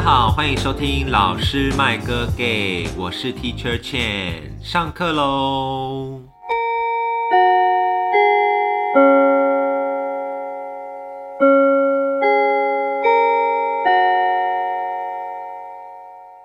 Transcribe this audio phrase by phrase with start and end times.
[0.00, 6.22] 家好，欢迎收听老师麦哥给，我是 Teacher Chen，上课喽。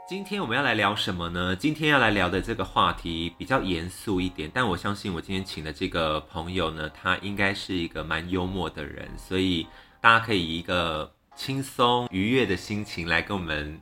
[0.06, 1.56] 今天我们要来聊什么呢？
[1.56, 9.66] 今天要来聊的这个话题比较严肃一点，但我相信我今天请的这个朋友呢，他应该是一个蛮幽默的人，所以
[10.02, 13.80] 大家可以一个轻松愉悦的心情来跟我们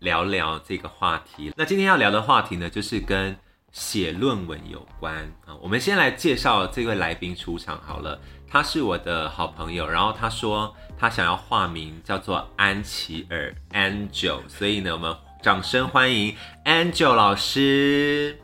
[0.00, 1.52] 聊聊这个话题。
[1.56, 3.36] 那今天要聊的话题呢，就是跟
[3.72, 5.54] 写论文有关啊。
[5.62, 15.16] 我们先来介绍这位来宾出场好了，他是我的好朋友，然后他说他想要化名叫做安琪儿 Angel，所以呢，我们。
[15.42, 16.34] 掌声欢迎
[16.64, 18.36] Angel 老师。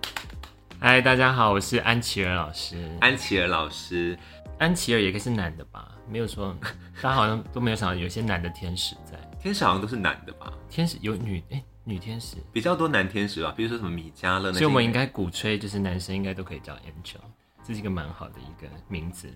[0.78, 2.76] 嗨，大家好，我是安琪儿老师。
[3.00, 4.16] 安琪儿老师，
[4.60, 5.88] 安琪儿也可以是男的吧？
[6.08, 6.54] 没有说，
[7.00, 9.18] 大家好像都没有想到有些男的天使在。
[9.40, 10.52] 天使好像都是男的吧？
[10.70, 13.52] 天使有女哎，女天使比较多，男天使吧？
[13.56, 17.16] 比如说什么米迦勒那所以我们应该鼓吹，就是男生应该都可以叫 Angel，
[17.64, 19.28] 这是一个蛮好的一个名字。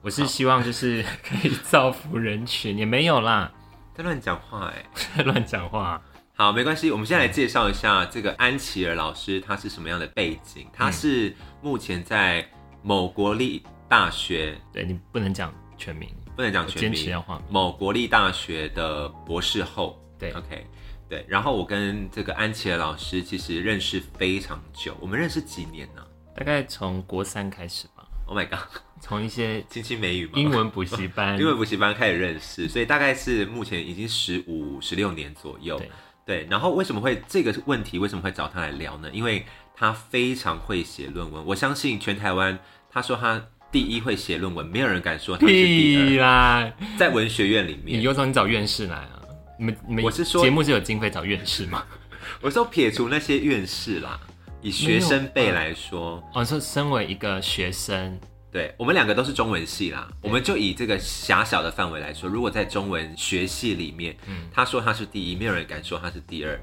[0.00, 3.52] 我是希望就是 可以造福人群，也没有啦，
[3.94, 4.84] 在乱讲话哎，
[5.16, 6.00] 在乱讲话。
[6.34, 6.90] 好，没关系。
[6.90, 10.66] 我们先来介绍一下这个安琪儿老师，他是什么样的背景？
[10.72, 12.46] 他是目前在
[12.82, 17.44] 某国立大学，对你不能讲全名，不能讲全名，坚持要化名。
[17.50, 20.66] 某国立大学的博士后，对，OK，
[21.08, 21.24] 对。
[21.28, 26.04] 然后我跟这个安琪儿老师其实认识非常久，我们认识几年呢？
[26.34, 28.06] 大概从国三开始吧。
[28.26, 28.58] Oh my god，
[29.00, 35.80] 从一些亲亲美语、英文补习班、英文补习班开始认识，所以大概是目前已经十五、十六年左右。
[36.24, 39.08] 对，然后为什么会这个问题为什么会找他来聊呢？
[39.12, 42.58] 因为他非常会写论文，我相信全台湾，
[42.90, 43.40] 他说他
[43.72, 46.72] 第一会写论文，没有人敢说他是第二。
[46.96, 49.20] 在文学院里面，你有种你找院士来啊？
[49.58, 51.84] 你们你们我是说节目是有经费找院士吗？
[52.40, 54.18] 我说撇除那些院士啦，
[54.60, 58.18] 以学生辈来说，哦，说身为一个学生。
[58.52, 66.58] 对我们两个都是中文系啦，我们就以这个狭小的范围来说，如果在中文学系里面，嗯，他说他是第一，没有人敢说他是第二。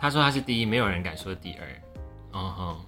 [0.00, 1.82] 他说他是第一，没有人敢说第二。
[2.32, 2.86] 哦吼，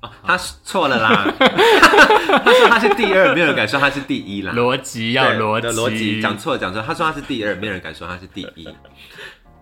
[0.00, 1.34] 哦，他错了啦。
[1.38, 4.52] 他说他是第二，没有人敢说他是第一啦。
[4.52, 6.82] 逻辑要逻辑，逻辑讲错了，讲错。
[6.82, 8.68] 他说他是第二，没有人敢说他是第一。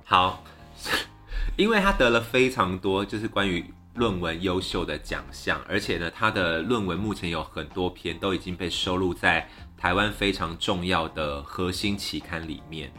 [0.04, 0.44] 好，
[1.56, 3.64] 因为他得了非常多，就是关于。
[3.96, 12.92] 论文优秀的奖项，而且呢，他的论文目前有很多篇都已经被收录在台湾非常重要的核心期刊里面。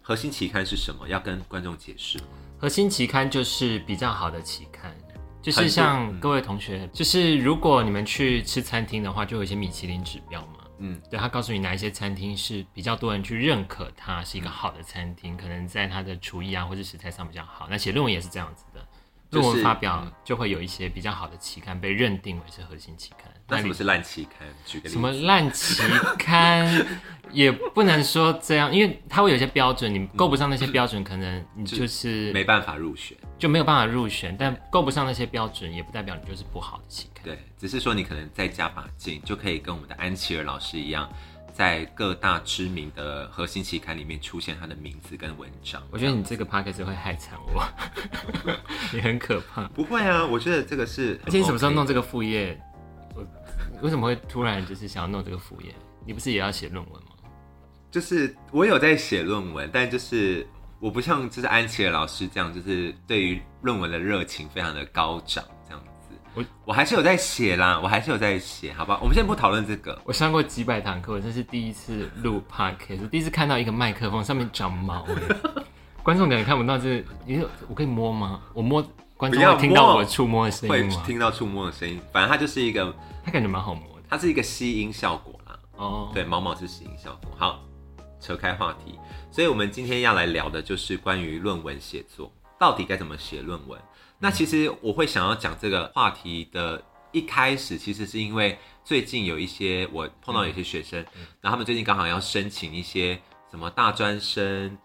[0.00, 1.08] 核心期刊是什么？
[1.08, 2.16] 要跟观众解释？
[2.60, 4.73] 核心期刊就是比较好的期刊，
[5.44, 10.60] 就是像各位同学，就是如果你们去吃餐厅的话，就有一些米其林指标嘛。
[10.78, 17.68] 嗯，对他告诉你哪一些餐厅是比较多人去认可它是一个好的餐厅，可能在它的厨艺啊或者食材上比较好。
[17.70, 18.73] 那写论文也是这样子的。
[19.34, 23.30] 论文发表就会有一些比较好的期刊被认定为是核心期刊。
[23.46, 24.48] 那什么是烂期刊？
[24.64, 24.94] 举个例子。
[24.94, 25.82] 什么烂期
[26.18, 26.86] 刊
[27.30, 34.34] 也不能说这样，因为它会有些标准，你够不上那些标准，可能你就是没办法入选，就没有办法入选。
[34.38, 37.22] 但够不上那些标准，也不代表你就是不好的期刊。
[37.24, 41.06] 对，只是说你可能再加把劲，就可以跟我们的安琪儿老师一样。
[41.54, 47.64] 在各大知名的核心期刊里面出现他的名字跟文章，我觉得你这个 p o c a s t 会害惨我，
[48.92, 49.62] 你很可怕。
[49.68, 51.20] 不会啊，我觉得这个是。
[51.24, 52.60] 而且你什么时候弄这个副业？
[53.14, 53.24] 我
[53.82, 55.72] 为什么会突然就是想要弄这个副业？
[56.04, 57.10] 你不是也要写论文吗？
[57.88, 60.44] 就是我有在写论文，但就是
[60.80, 65.44] 我不像就是安琪儿老师这样，就是对于论文的热情非常的高涨。
[66.34, 68.98] 我我还是有在写啦，我还是有在写，好吧？
[69.00, 69.96] 我们先不讨论这个。
[70.04, 75.06] 我上过几百堂课，我这是第一次录 podcast，第一次看到一个麦克风上面长毛，
[76.02, 78.40] 观众可能看不到这，你我可以摸吗？
[78.52, 78.84] 我摸，
[79.16, 80.96] 观众会听到我触摸的声音吗？
[80.96, 82.92] 会听到触摸的声音，反正它就是一个，
[83.24, 85.58] 它感觉蛮好摸的，它是一个吸音效果啦。
[85.76, 87.30] 哦，对，毛毛是吸音效果。
[87.38, 87.62] 好，
[88.20, 88.98] 扯开话题，
[89.30, 93.80] 所以我们今天要来聊的就是关于论文写作，到底该怎么写论文。
[94.24, 96.82] 那其实我会想要讲这个话题的
[97.12, 100.98] 一开始，其实是因为最近有一些我碰到有些学生，
[101.42, 104.78] 然后他们最近刚好要申请一些什么大专生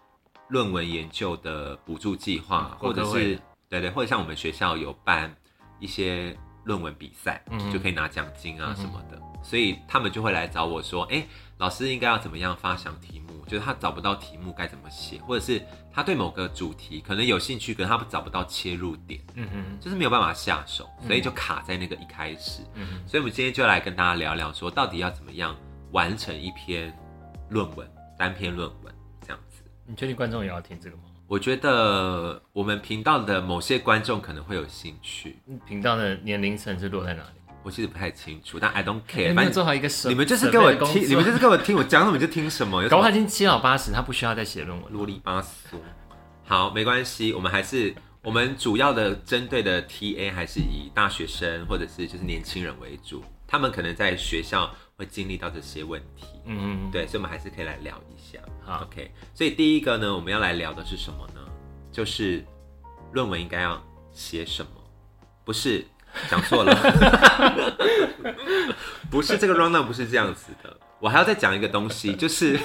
[0.48, 3.40] 论文研究的补助计划，或者是
[3.70, 5.34] 对对，或者像我们学校有办
[5.78, 11.26] 一些论文比赛，就可以拿奖金啊什么的，所以他们就会来找我说，哎，
[11.56, 13.19] 老师应该要怎么样发想题目？
[13.50, 15.60] 就是他找不到题目该怎么写，或者是
[15.92, 22.62] 他对某个主题可能有兴趣，可是他找不到切入点，嗯哼，就是没有办法下手，所以就卡在那个一开始。
[22.74, 25.56] 嗯哼，所以我们今天就来跟大家聊聊，说到底要怎么样
[25.90, 26.96] 完成一篇
[27.48, 29.64] 论文，单篇论文这样子。
[29.84, 31.02] 你确定观众也要听这个吗？
[31.26, 35.38] 我觉得我们频道的某些观众可能会有兴趣。
[35.66, 37.39] 频道的年龄层是落在哪里？
[37.62, 39.28] 我其实不太清楚，但 I don't care。
[39.28, 42.88] 你们做好一个你们就是给我听，你们就是给我听，我讲什么就听什么。
[42.88, 45.76] 搞不好已经七老八十，他不需要再写论文，啰里吧嗦。
[46.44, 56.26] 好，没关系，我们还是我们主要的针对的 TA 还是以大学生或者是就是年轻人为主，他们可能在学校会经历到这些问题。
[56.46, 58.38] 嗯嗯，对，所以我们还是可以来聊一下。
[58.64, 59.12] 好，OK。
[59.34, 61.40] 所以第一个呢，我们要来聊的是什么呢？
[61.92, 62.44] 就是
[63.12, 64.70] 论文应该要写什么？
[65.44, 65.84] 不是
[66.30, 66.74] 讲错了，
[69.10, 70.76] 不是这个 rundown 不是这样子的。
[70.98, 72.58] 我还要再讲一个东西，就是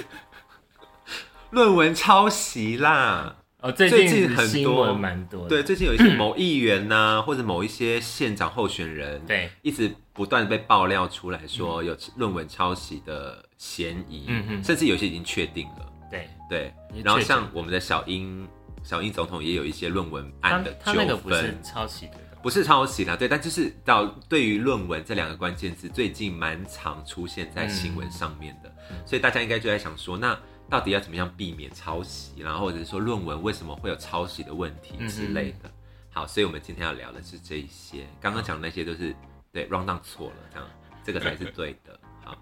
[1.52, 3.36] 论文抄袭啦。
[3.62, 16.30] 哦，最近很多蛮多，对，最近有一些某议员呐， 或者某一些县长候选人，对，一直不断被爆料出来说有论文抄袭的嫌疑，嗯嗯，甚至有些已经确定了，对。
[16.48, 16.72] 对。
[17.04, 18.48] 然后像我们的小英，
[18.84, 28.72] 小英总统也有一些论文案的纠纷，不是抄袭的，不是抄袭啦，对，但就是到对于论文这两个关键字，最近蛮常出现在新闻上面的，
[29.04, 30.38] 所以大家应该就在想说，那。
[30.68, 35.70] 到底要怎么样避免抄袭，然后或者是说论文为什么会有抄袭的问题之类的。
[36.12, 38.08] 好，所以我们今天要聊的是这一些。
[38.20, 39.16] 刚刚讲的那些都是
[39.52, 40.68] 对 round down 错了，这样
[41.04, 42.00] 这个才是对的。
[42.26, 42.36] 好，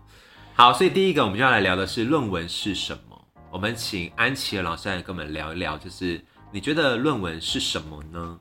[0.54, 3.28] 好，所以第一个我们就要来聊的是论文是什么。
[3.52, 8.40] 我们请安琪的老师来跟我们聊一聊，就是你觉得论文是什么呢？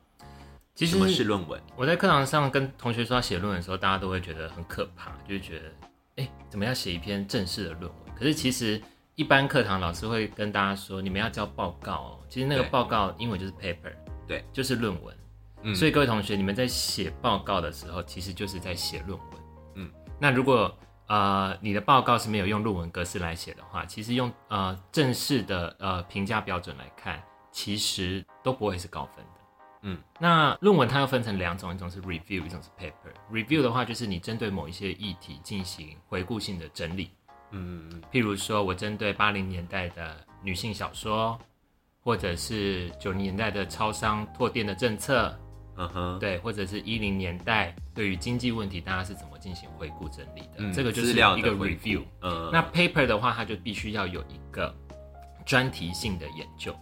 [0.74, 1.60] 其实什么是论文？
[1.76, 5.64] 我在课堂上跟同学说要写论文的时候，大家都会觉得很可怕，就是觉得
[6.16, 8.14] 哎，怎么要写一篇正式的论文？
[8.14, 8.80] 可是其实。
[9.14, 12.18] 一般课堂老师会跟大家说，你们要交报告哦。
[12.30, 13.92] 其实那个报告英文就是 paper，
[14.26, 15.14] 对，就是论文。
[15.60, 19.28] 嗯，所以各位同学，你们在写报告的时候，其实就是在写论文。
[19.74, 20.74] 嗯，那如果
[21.08, 27.22] 呃你的报告是没有用论文格式来写的话，其实用呃正式的呃评价标准来看，
[27.52, 29.31] 其实都不会是高分的。
[29.82, 33.12] 嗯，那论文它又分成两种，一种是 review，一种是 paper。
[33.32, 37.10] review 的话，就是你针对某一些议题进行回顾性的整理。
[37.50, 41.38] 嗯，譬如说，我针对八零年代的女性小说，
[42.00, 45.36] 或者是九零年代的超商拓店的政策，
[45.76, 50.72] 嗯哼，对，或者是一零年代对于经济问题，大家是怎么进行回顾整理的？
[50.72, 52.02] 这个就是一个 review。
[52.20, 54.74] 嗯，那 paper 的话，它就必须要有一个
[55.44, 56.72] 专题性的研究。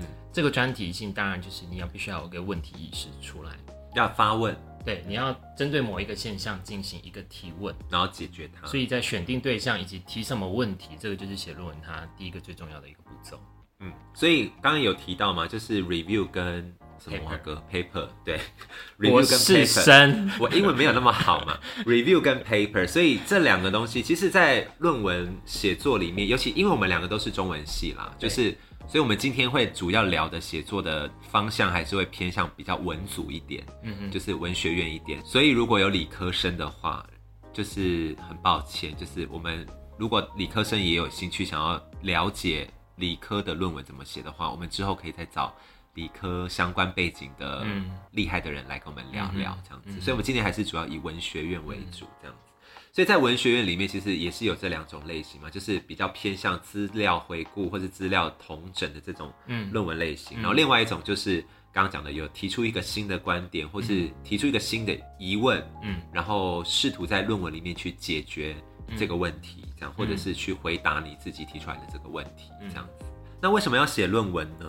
[0.00, 3.52] 嗯，这个专题性当然就是你要必须要有个问题意识出来，
[3.94, 4.56] 要发问。
[4.82, 8.66] 对，你要针对某一个现象进行一个提问，然后解决它。
[8.66, 13.38] 所以在选定对象以及提什么问题，这个就是写论文它第一个最重要的一个步骤。
[13.80, 18.38] 嗯，所以刚刚有提到嘛，就是 review 跟什么歌 paper 对，
[18.98, 28.56] review 跟 paper，我英文没有那么好嘛，review 跟 paper，所以这两个东西，其实在论文写作里面，尤其因为我们两个都是中文系啦，就是。
[28.88, 35.24] 所以，我们今天会主要聊的写作的方向，还是会偏向比较文组一点，嗯嗯，就是文学院一点。
[35.24, 37.06] 所以，如果有理科生的话，
[37.52, 39.64] 就是很抱歉，就是我们
[39.96, 45.54] 如果理科生也有兴趣想要了解理科的论文怎么写的话，我们之后可以再找
[46.00, 47.66] 理科相关背景的
[48.12, 50.00] 厉害的人来跟我们聊聊这样子。
[50.00, 52.46] 所以，我们今年还是主要以文学院为主这样子。
[52.92, 59.30] 所以在文学院里面，其实也是有这两种类型嘛，就是比较偏向资料回顾或者资料统整的这种
[59.70, 60.38] 论文类型。
[60.38, 61.40] 然后另外一种就是
[61.72, 68.56] 刚刚讲的，有提出一个新的观点，或是提出一个新的疑问，嗯，然后试图在论文里面去解决
[68.96, 73.04] 这个问题，这样或者是去回答你自己提出来的这个问题，这样子。
[73.40, 74.66] 那为什么要写论文呢？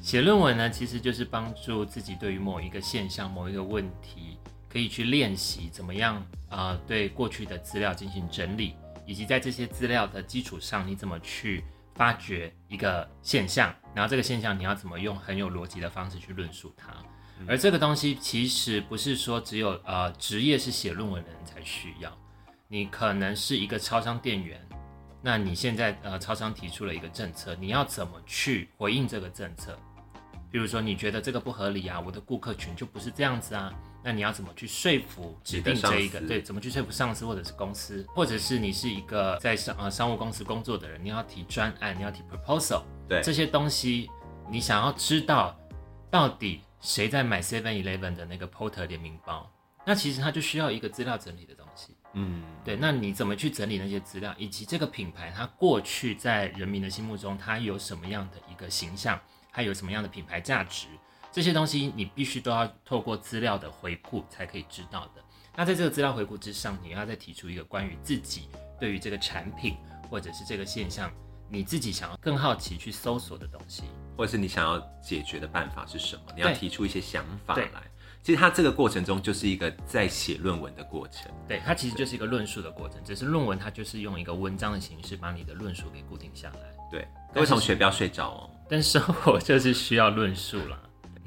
[0.00, 4.38] 写论文呢，其实就是帮助自己对于某一个现象、某一个问题。
[4.72, 6.78] 可以去练习怎么样啊？
[6.86, 11.64] 对过去的资料进行整理，以及在这些资料的基础上，你怎么去
[11.96, 13.74] 发掘一个现象？
[13.96, 16.94] 然后这个现象你要怎么用很有逻辑的方式去论述它？
[17.48, 22.16] 而这个东西其实不是说只有呃职业是写论文的人才需要，
[22.68, 24.64] 你可能是一个超商店员，
[25.20, 29.76] 那你现在呃超商提出了一个政策，你要怎么去回应这个政策？
[30.50, 33.72] 比如说你觉得这个不合理啊，我的顾客群就不是这样子啊。
[34.02, 36.20] 那你要怎么去说服指定这一个？
[36.22, 44.10] 对，怎么去说服上司或者是公司，或者是你是一个在商呃商务公司工作的人，你要提专案，你要提 proposal，对这些东西，
[44.50, 45.54] 你想要知道
[46.10, 49.52] 到底谁在买 Seven Eleven 的那个 Porter 联名包，
[49.84, 51.94] 那其实它就需要一个资料整理的东西。
[52.14, 59.20] 嗯，对，那你怎么去整理那些资料，以及这个品牌它过去在人民的心目中它有什么样的一个形象，
[59.52, 60.86] 它有什么样的品牌价值？
[61.32, 65.22] 这些东西你必须都要透过资料的回顾才可以知道的。
[65.56, 68.48] 那在这个资料回顾之上，你要再提出一个关于自己
[68.80, 69.76] 对于这个产品
[70.08, 71.10] 或者是这个现象，
[71.48, 73.84] 你自己想要更好奇去搜索的东西，
[74.16, 76.22] 或者是你想要解决的办法是什么？
[76.34, 77.82] 你要提出一些想法来。
[78.22, 81.32] 其实它这个过程中就是一个在写论文的过程。
[81.48, 86.60] 对，它其实就是一个论述的过程，只是论文它就是用一个文章的形式把你的论述给固定下来。
[86.90, 88.50] 对，各位同学不要睡着哦。
[88.68, 90.78] 但生活就是需要论述啦。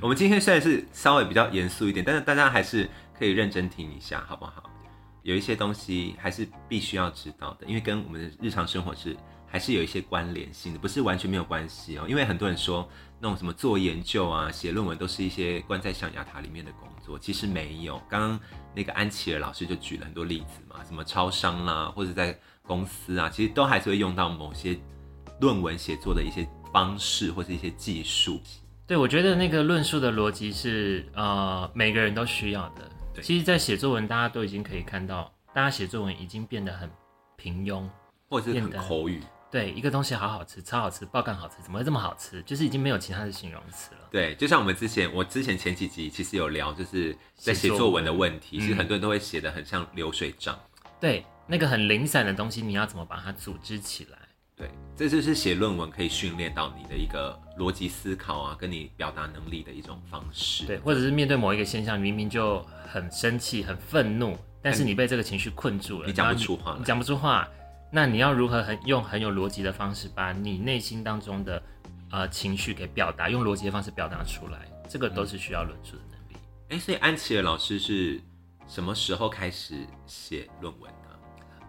[0.02, 4.70] 我们今天虽然是稍微比较严肃一点，但是大家还是可以认真听一下，好不好？
[5.22, 9.16] 有一些东西还是必须要知道的，因为跟我们的日常生活是
[9.48, 12.06] 还是有一些关联性的，不是完全没有关系哦。
[12.08, 12.86] 因为很多人说
[13.22, 17.98] 那种什么做研究啊、写论文都是一些关在象牙塔里面的工作，其实没有。
[18.10, 18.40] 刚刚
[18.76, 24.78] 那个安琪儿老师就举了很多例子嘛，什么超商啦，或者在公司啊，其实都还是会用到某些
[25.44, 28.42] 论文写作的一些方式或是一些技术。
[28.88, 32.90] 对，我觉得那个论述的逻辑是呃每个人都需要的。
[33.14, 36.90] 对其实，在写作文，大家都已经可以看到，大家写作文已经变得很
[37.36, 37.86] 平庸。
[38.30, 39.22] 或者是很口语，
[39.52, 42.42] 对，一个东西好好吃，超好吃，爆干好吃，怎么会这么好吃？
[42.42, 44.08] 就是已经没有其他的形容词了。
[44.10, 50.58] 对，就像我们之前，我之前前几集其实有聊，就是在写作文的问题，其实很多人都会写的很像流水账。
[51.00, 54.18] 对，那个很零散的东西，你要怎么把它组织起来？
[54.56, 60.66] 对，这就是写论文可以训练到你的一个逻辑思考啊，跟你表达能力的一种方式。
[60.66, 67.48] 对，或者是面对某一个现象，明明就很生气、很愤怒，但是你被这个情绪困住了，你讲不出话你讲不出话，
[67.92, 71.62] 那你要如何很用很有逻辑的方式，把你内心当中的
[72.12, 76.36] 呃情绪给表达，用逻辑的方式表达出来，这个都是需要论述的能力。
[76.70, 78.22] 哎、所以安琪儿老师是
[78.68, 81.10] 什么时候开始写论文呢、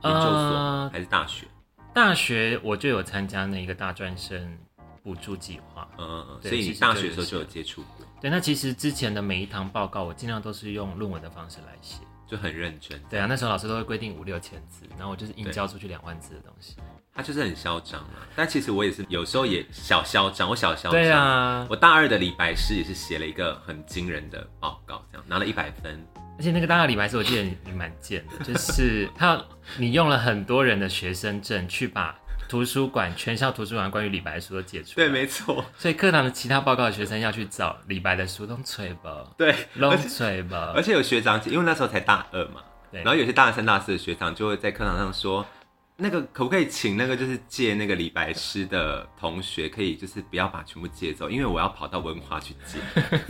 [0.02, 1.46] 研究所、呃还是大学？
[1.94, 4.58] 大学我就有参加那个大专生
[5.02, 6.42] 补助计划，嗯嗯嗯。
[6.42, 12.00] 所以你大学的时候就有接触过，对，那其实之前的每一堂报告，我尽量都是用论文的方式来写。
[12.26, 12.98] 就很认真。
[13.10, 16.76] 对啊，那时候老师都会规定五六千字，然后我就是硬交出去两万字的东西。
[17.14, 20.92] 他就是很嚣张啊，但其实我也是有时候也小嚣张，我小嚣张。
[20.92, 26.02] 对啊，我大二的李白诗也是写了一个很惊人的报告，这样拿了一百分。
[26.36, 29.40] 而且那个大二李白是我记得你你蛮贱的，就是他
[29.78, 32.14] 你用了很多人的学生证去把
[32.48, 42.60] 图书馆全校图书馆关于李白的书都借出来，对，没错，所以课堂的其他报告的学生要去找李白的书，拢吹吧，对，拢吹吧而，且有学长姐，因为那时候才大二嘛，
[42.90, 43.02] 对。
[43.02, 45.46] 然后有些大三、大四的学长就会在课堂上说，
[45.96, 52.78] 那个可不可以请那个就是借那个李白诗的同学，可以就是不要把全部借走，因为我要跑到文化去借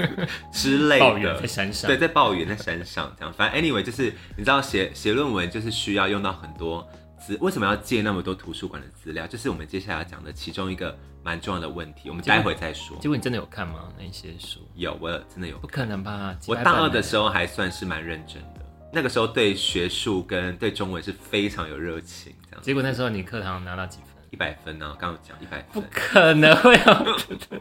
[0.51, 1.47] 之类的在。
[1.47, 6.87] 山上，对，在抱怨在山上这样，反正 anyway 就是你知道写写论文就是需要用到很多
[7.21, 9.27] 资，为什么要借那么多图书馆的资料？
[9.27, 12.97] 就是我们接下来要讲的其中一个蛮重要的问题，我们待会再说。
[12.99, 13.93] 结果你真的有看吗？
[13.99, 14.61] 那些书？
[14.75, 16.35] 有，我有真的有不可能吧？
[16.47, 18.64] 我大二的，时候还算是蛮认真的，
[18.95, 24.15] 那个时候对学术跟对中文是非常有热情，这样结果那时候你课堂拿到几分？
[24.31, 27.61] 一百分呢、刚刚有讲一百分不，可能会有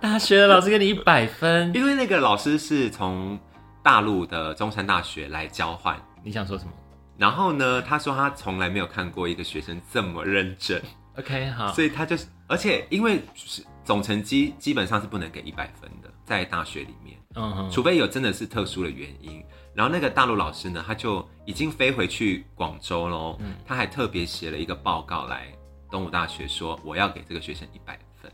[0.00, 3.38] 大学的老师给你一百分， 因为那个老师是从
[3.84, 6.72] 大陆的中山大学来交换，你想说什么
[7.16, 10.82] 然后呢，他说他从来没有看过一个学生这么认真
[11.16, 17.16] ，？OK，好，所以他就是，而且因为是总成绩基本上是不能给一百分的，在大学里面。
[17.34, 19.40] 嗯哼，除非有真的是特殊的原因。
[19.78, 25.46] 然后那个大陆老师呢，他就已经飞回去广州喽，嗯他还特别写了一个报告来
[25.88, 28.28] 东吴大学说，我要给这个学生一百分。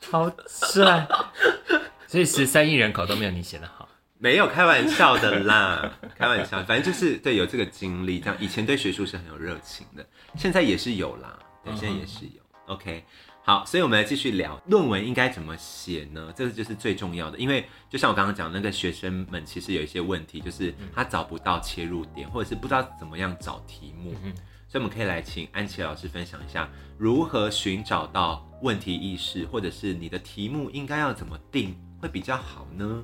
[0.00, 1.06] 超帅，
[2.08, 3.88] 所以十三亿人口都没有你写的好。
[4.18, 12.42] 没有开玩笑的啦， 开玩笑，反正就是对有这个经历，这样以前对学术是很有热情的，现在也是有啦，对，现在也是有。
[12.66, 13.04] OK，
[13.48, 16.30] 好，所以我们来继续聊论文应该怎么写呢？
[16.36, 24.34] 这个就是最重要的，因为就像我刚刚讲，那个学生们其实有一些问题，就是他找不到切入点，或者是不知道怎么样找题目，嗯
[24.68, 33.02] 所以我们可以来请安琪老师分享一下如何寻找到问题意识，或者是你的题目应该要怎么定会比较好呢？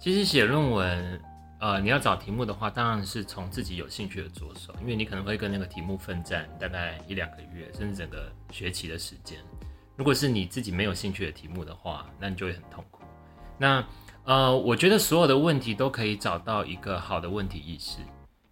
[0.00, 1.20] 其实写论文，
[1.58, 9.40] 呃，你要找题目的话，当然是从自己有兴趣的着手，因为你可能会跟那个题目奋战大概一两个月，甚至整个学期的时间。
[10.02, 13.02] 如果是你自己没有兴趣的题目的话，那你就会很痛苦。
[13.56, 13.86] 那
[14.24, 18.00] 呃，我觉得所有的问题都可以找到一个好的问题意识。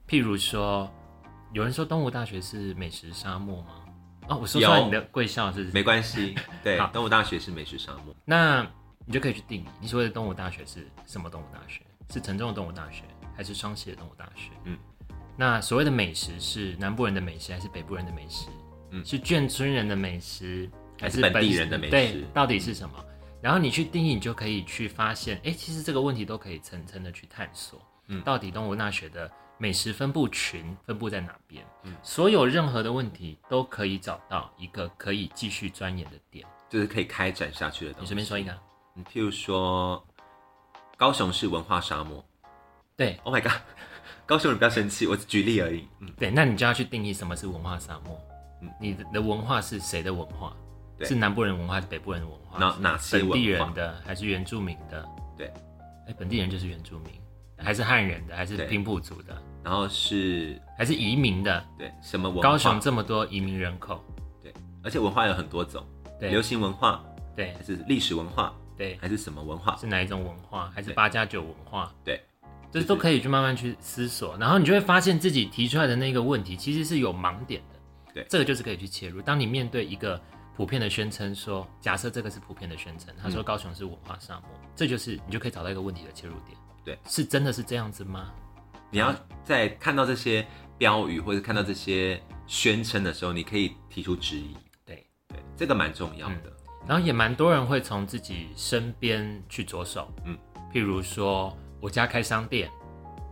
[0.07, 0.88] 譬如说，
[1.52, 3.85] 有人说东吴大学是美食沙漠吗？
[4.28, 8.64] 哦，我说出来你的贵校是没关系，对好，东吴大学是美食沙漠，那
[9.04, 11.83] 你就可以去定义，你所谓的东吴大学是什么东吴大学？
[12.11, 13.02] 是城中的东吴大学，
[13.37, 14.52] 还是双溪的东吴大学？
[14.66, 14.78] 嗯，
[15.37, 18.47] 那所谓的美食是南部人的美食，还是北部人的美食？
[18.92, 20.69] 嗯是眷村人的美食，
[21.00, 23.04] 还是本地人的美食对，到底是什么？
[23.40, 27.80] 然后你去定义，你就可以去发现，哎、其实这个问题都可以层层的去探索。
[28.09, 31.64] 嗯，到底动物纳学的美食分布群分布在哪边？
[31.85, 38.02] 嗯，所有任何的问题都可以找到一个可以继续钻研的点，就是可以开展下去的东西。
[38.02, 38.54] 你随便说一个，
[38.92, 40.04] 你譬如说
[40.99, 42.23] 高雄是文化沙漠，
[42.97, 43.52] 对，Oh my god，
[44.26, 45.88] 高雄人不要生气，我举例而已。
[46.00, 48.21] 嗯，对，那你就要去定义什么是文化沙漠。
[48.61, 50.54] 嗯，你的文化是谁的文化？
[51.07, 52.59] 是南部人文化还是北部人文化？
[52.59, 55.09] 哪哪些本地人的还是原住民的？
[55.37, 55.47] 对，
[56.07, 57.12] 哎，本地人就是原住民，
[57.57, 59.37] 还是汉人的，还是平埔族的？
[59.62, 61.64] 然后是还是移民的？
[61.78, 62.42] 对，什么文化？
[62.42, 64.04] 高雄这么多移民人口，
[64.42, 64.52] 对，
[64.83, 65.85] 而且文化有很多种，
[66.19, 67.02] 对，流行文化，
[67.37, 69.76] 对，还是历史文化，对，还是什么文化？
[69.80, 70.71] 是哪一种文化？
[70.75, 71.92] 还是八加九文化？
[72.04, 72.21] 对，
[72.73, 79.23] 这都可以去慢慢去思索，然后你就会发现自己提出来的那个问题其实是有盲点的，对，这个就是可以去切入。
[79.23, 80.21] 当你面对一个。
[80.57, 86.59] 普遍的宣称说，假设这个是普遍的宣称，他说高雄是文化沙漠，这就是你就可以找到一个问题的切入点。
[86.85, 88.33] 对，是真的是这样子吗？
[88.90, 89.14] 你要
[89.45, 94.57] 在看到这些标语或者看到这些宣称的时候，你可以提出质疑。
[94.85, 96.52] 对对，这个蛮重要的。
[96.87, 100.37] 然后也蛮多人会从自己身边去着手，嗯，
[100.73, 102.71] 譬如说我家开商店，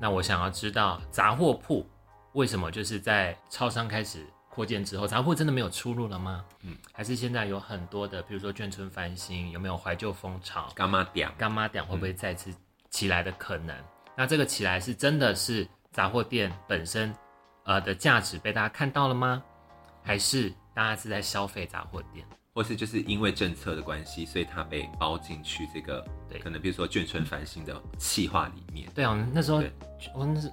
[0.01, 1.85] 那我想要知道杂货铺
[2.35, 4.25] 为什么就是在超商开始。
[4.59, 6.45] 扩建之后，杂货真的没有出路了吗？
[6.62, 10.69] 嗯，还是现在有很多的，比如说眷村翻新，有没有怀旧风潮？
[10.75, 12.53] 干妈店，干妈店会不会再次
[12.91, 13.77] 起来的可能？
[14.17, 17.15] 那这个起来是真的是杂货店本身
[17.67, 19.41] 呃的价值被大家看到了吗？
[20.03, 28.91] 还是大家是在消费杂货店，或是就是因为政策的关系，所以它被包进去这个对，可能比如说眷村翻新的企划里面。
[28.93, 29.62] 对啊，那时候
[30.15, 30.53] 我那是。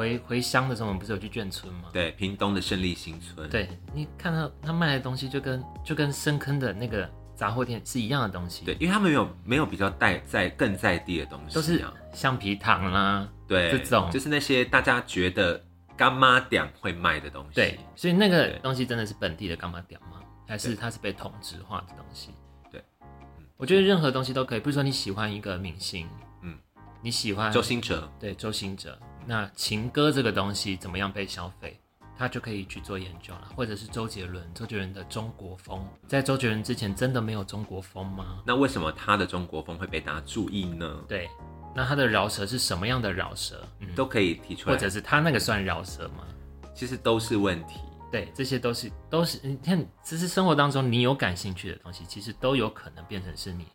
[0.00, 1.90] 回回乡的时候，我们不是有去眷村吗？
[1.92, 3.46] 对，屏东的胜利新村。
[3.50, 8.64] 对你看到他卖的东西，就跟就跟深坑的那个杂货店是一样的东西。
[8.64, 15.62] 对，因为他们没有没有比较带在更在地的东西，都是橡皮糖啦，对，这种就是那些大家觉得
[15.98, 17.56] 干妈店会卖的东西。
[17.56, 20.22] 对，所以那个东西真的是本地的干妈店吗？
[20.48, 22.30] 还是它是被同质化的东西？
[22.72, 22.82] 对，
[23.58, 24.60] 我觉得任何东西都可以。
[24.60, 26.08] 比如说你喜欢一个明星，
[26.40, 26.56] 嗯，
[27.02, 28.98] 你喜欢周星哲，对，周星哲。
[29.26, 31.78] 那情歌这个东西怎么样被消费，
[32.18, 33.48] 他就可以去做研究了。
[33.54, 38.42] 或者是周杰伦，周杰伦的中国风，在周杰伦之前真的没有中国风吗？
[38.44, 41.04] 那为什么他的中国风会被大家注意呢？
[41.06, 41.28] 对，
[41.74, 43.66] 那他的饶舌是什么样的饶舌？
[43.94, 44.74] 都可以提出来。
[44.74, 46.26] 或者是他那个算饶舌吗？
[46.74, 47.80] 其实都是问题。
[48.10, 53.66] 对，这些都是都是你看，其实生活当中你有感兴趣的东西，其实都有可能变成是你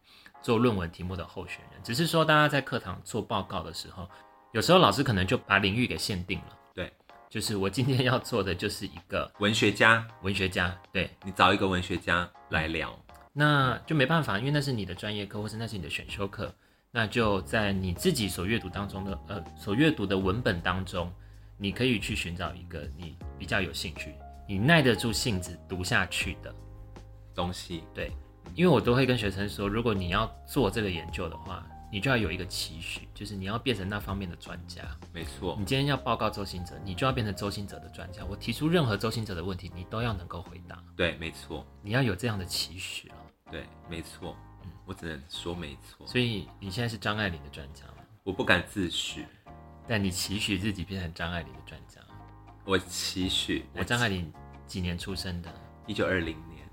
[0.42, 1.82] 做论文题目的候选人。
[1.82, 4.10] 只是说大家在课堂做报告的时候。
[4.56, 6.90] 有时候老师可能就把领域给限定了，对，
[7.30, 11.10] 就是我今天要做的就是一个 文学家，文学家，对。
[11.26, 12.98] 你找一个文学家来聊，
[13.34, 16.56] 那就没办法，因为那是你的专业课，或是那是你的选修课，
[16.90, 21.12] 那就在你自己所阅读当中的呃所阅读的文本当中，
[21.58, 24.16] 你可以去寻找一个你比较有兴趣、
[24.48, 26.56] 你耐得住性子读下去的
[27.36, 28.10] 东西，对，
[28.54, 31.62] 因为我都会跟学生说，如果你要做这个研究的话。
[31.96, 34.84] 你就要有一个期许，就是你要变成那方面的专家。
[35.14, 38.22] 没错，你今天要报告周星哲，你就要变成周星哲的专家。
[38.26, 40.84] 我提出任何周星哲的问题，你都要能够回答。
[40.94, 43.16] 对，没错，你要有这样的期许了。
[43.50, 46.06] 对，没错，嗯，我只能说没错。
[46.06, 48.04] 所以你现在是张爱玲的专家吗？
[48.24, 49.24] 我不敢自诩，
[49.88, 52.02] 但你期许自己变成张爱玲的专家。
[52.66, 54.30] 我期许，我张爱玲
[54.68, 55.50] 几年出生的？
[55.88, 56.68] 一九二零年。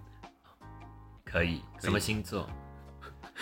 [1.24, 2.50] 可以，什么星座？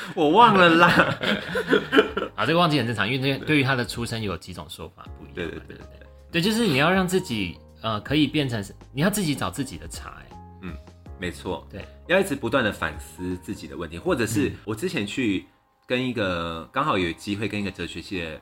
[0.15, 0.87] 我忘了啦，
[2.37, 5.35] 啊，这个忘记很正常，因为对于他的出生有几种说法不一样。
[5.35, 5.87] 对对对对
[6.33, 10.23] 对，就是你要让自己呃可以变成，你要自己找自己的茬。
[10.63, 10.75] 嗯，
[11.19, 15.47] 没错，对，要一直不断的反思自己的问题，或者是我之前去
[15.87, 18.41] 跟一个刚好有机会跟一个哲学系的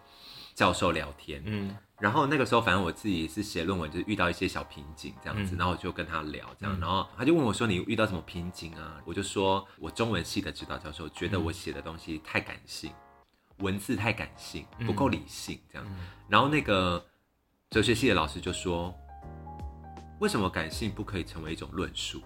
[0.54, 1.76] 教授聊天，嗯。
[2.00, 12.92] 然后那个时候，反正我自己是写论文，就是遇到一些小瓶颈这样子，然后我就跟他聊这样，然后他就问我说：“你遇到什么瓶颈啊？”我就说：“我中文系的指导教授觉得我写的东西太感性，
[13.58, 15.84] 文字太感性，不够理性这样。”
[16.28, 17.04] 然后那个
[17.70, 18.94] 哲学系的老师就说
[20.20, 22.22] ：“为什么感性不可以成为一种论述？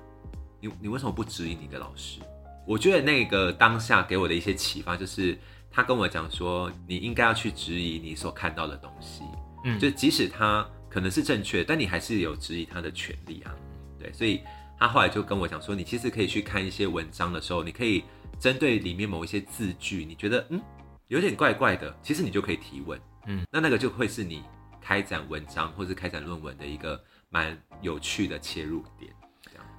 [0.61, 2.21] 你你为什么不质疑你的老师？”
[2.69, 5.37] 我觉得那个当下给我的一些启发就是，
[5.71, 9.23] 他跟我讲说：“你应该要去质疑你所看到的东西。”
[9.65, 13.55] 嗯，就即使他可能是正确，但你还是有质疑他的权利啊。
[13.99, 14.43] 对，所以
[14.79, 18.05] 他后来就跟我讲说，你其实可以去看一些文章的时候，你可以
[18.39, 20.61] 针对里面某一些字句，你觉得嗯
[21.09, 23.01] 有点怪怪的，其实你就可以提问。
[23.27, 24.43] 嗯，那那个就会是你
[24.81, 29.13] 开展文章或是开展论文的一个蛮有趣的切入点。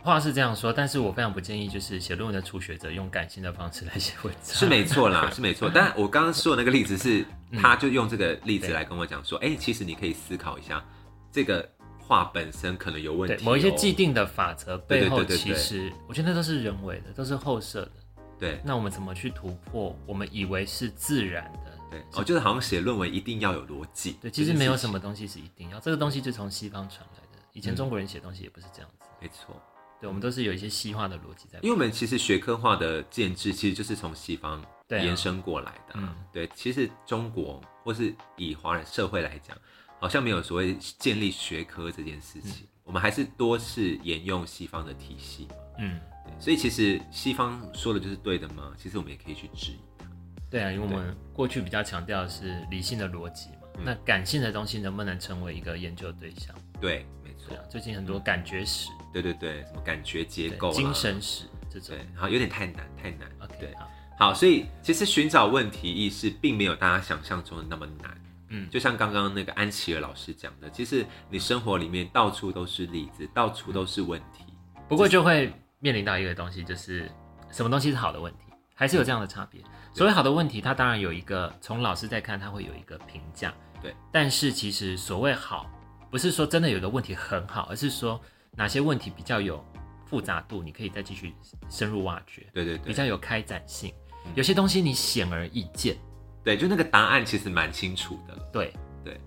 [0.02, 4.54] 话是这样说，但是我非常不建议，就是写论文的初学者用感性的方式来写文章。
[4.54, 5.72] 是没错啦，是没错。
[5.74, 7.26] 但我刚刚说的那个例子是
[7.61, 10.83] 他就用这个例子来跟我讲说，哎，其实你可以思考一下，
[11.31, 11.67] 这个
[11.99, 13.43] 话本身可能有问题。
[13.43, 17.91] 某一些既定的法则背后，其实我觉得那都是人为的，都是后设的。
[18.39, 19.97] 对，那我们怎么去突破？
[20.05, 21.71] 我们以为是自然的。
[21.89, 24.17] 对，哦，就是好像写论文一定要有逻辑。
[24.19, 27.41] 对，其实没有什么东西是一定要，这个东西就从西方传来的。
[27.53, 29.05] 以前中国人写东西也不是这样子。
[29.21, 29.55] 没错。
[30.01, 31.59] 对，我们都是有一些西化的逻辑在。
[31.61, 34.61] 因为我们其实学科化的建制，其实就是从西方
[35.01, 35.93] 延伸过来的。
[35.95, 39.58] 嗯，对，其实中国或是以华人社会来讲，
[39.99, 42.67] 好像没有所谓建立学科这件事情。
[42.84, 45.47] 我们还是多是沿用西方的体系。
[45.79, 46.34] 嗯，对。
[46.39, 48.73] 所以其实西方说的就是对的吗？
[48.77, 50.06] 其实我们也可以去质疑它。
[50.49, 53.56] 对啊，因为我们过去比较强调的是理性的逻辑嘛。
[53.84, 56.53] 那感性的东西能不能成为一个研究对象？
[56.79, 57.58] 对，没错。
[57.69, 58.89] 最近很多感觉史。
[59.12, 63.27] 对对对，什么感觉结构、精神史这种，好有点太难太难。
[63.39, 68.21] OK，好，好，所以其实寻找问题意识并没有大家想象中的那么难。
[68.49, 74.45] 嗯，就像刚刚那个安琪儿老师讲的，其实你生活里面到处都是例子，到处都是问题。
[74.88, 77.10] 不过就会面临到一个东西，就是
[77.52, 78.45] 什么东西是好的问题，
[78.76, 79.62] 还是有这样的差别。
[79.93, 83.54] 所谓好的问题，它当然有一个从老师在看，它会有一个评价。
[83.82, 85.69] 对，但是其实所谓好，
[86.12, 88.19] 不是说真的有个问题很好，而是说。
[88.56, 89.65] 哪些问题比较有
[90.06, 90.62] 复杂度？
[90.62, 91.34] 你可以再继续
[91.71, 92.45] 深入挖掘。
[92.54, 93.91] 对对对，比较有开展性。
[94.36, 95.97] 有些东西你显而易见，
[96.43, 98.36] 对，就那个答案其实蛮清楚的。
[98.51, 99.19] 对对，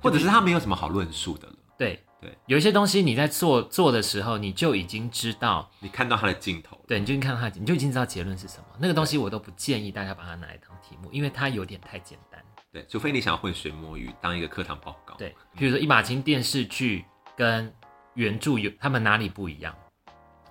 [0.00, 1.54] 或者是他没有什么好论述的了。
[1.76, 8.64] 对对，有一些东西你在做做的时候，你就已经知道，你看到他的镜头，对，你就看到他，你就已经知道结论是什么。
[8.78, 12.42] 那个东西我都不建议大家把它拿来当题目，因为它有点太简单。
[12.72, 15.14] 对，除非你想要浑水摸鱼，当一个课堂报告。
[15.16, 17.04] 对，比如说一把琴电视剧
[17.36, 17.72] 跟。
[18.14, 19.74] 原著有他们哪里不一样？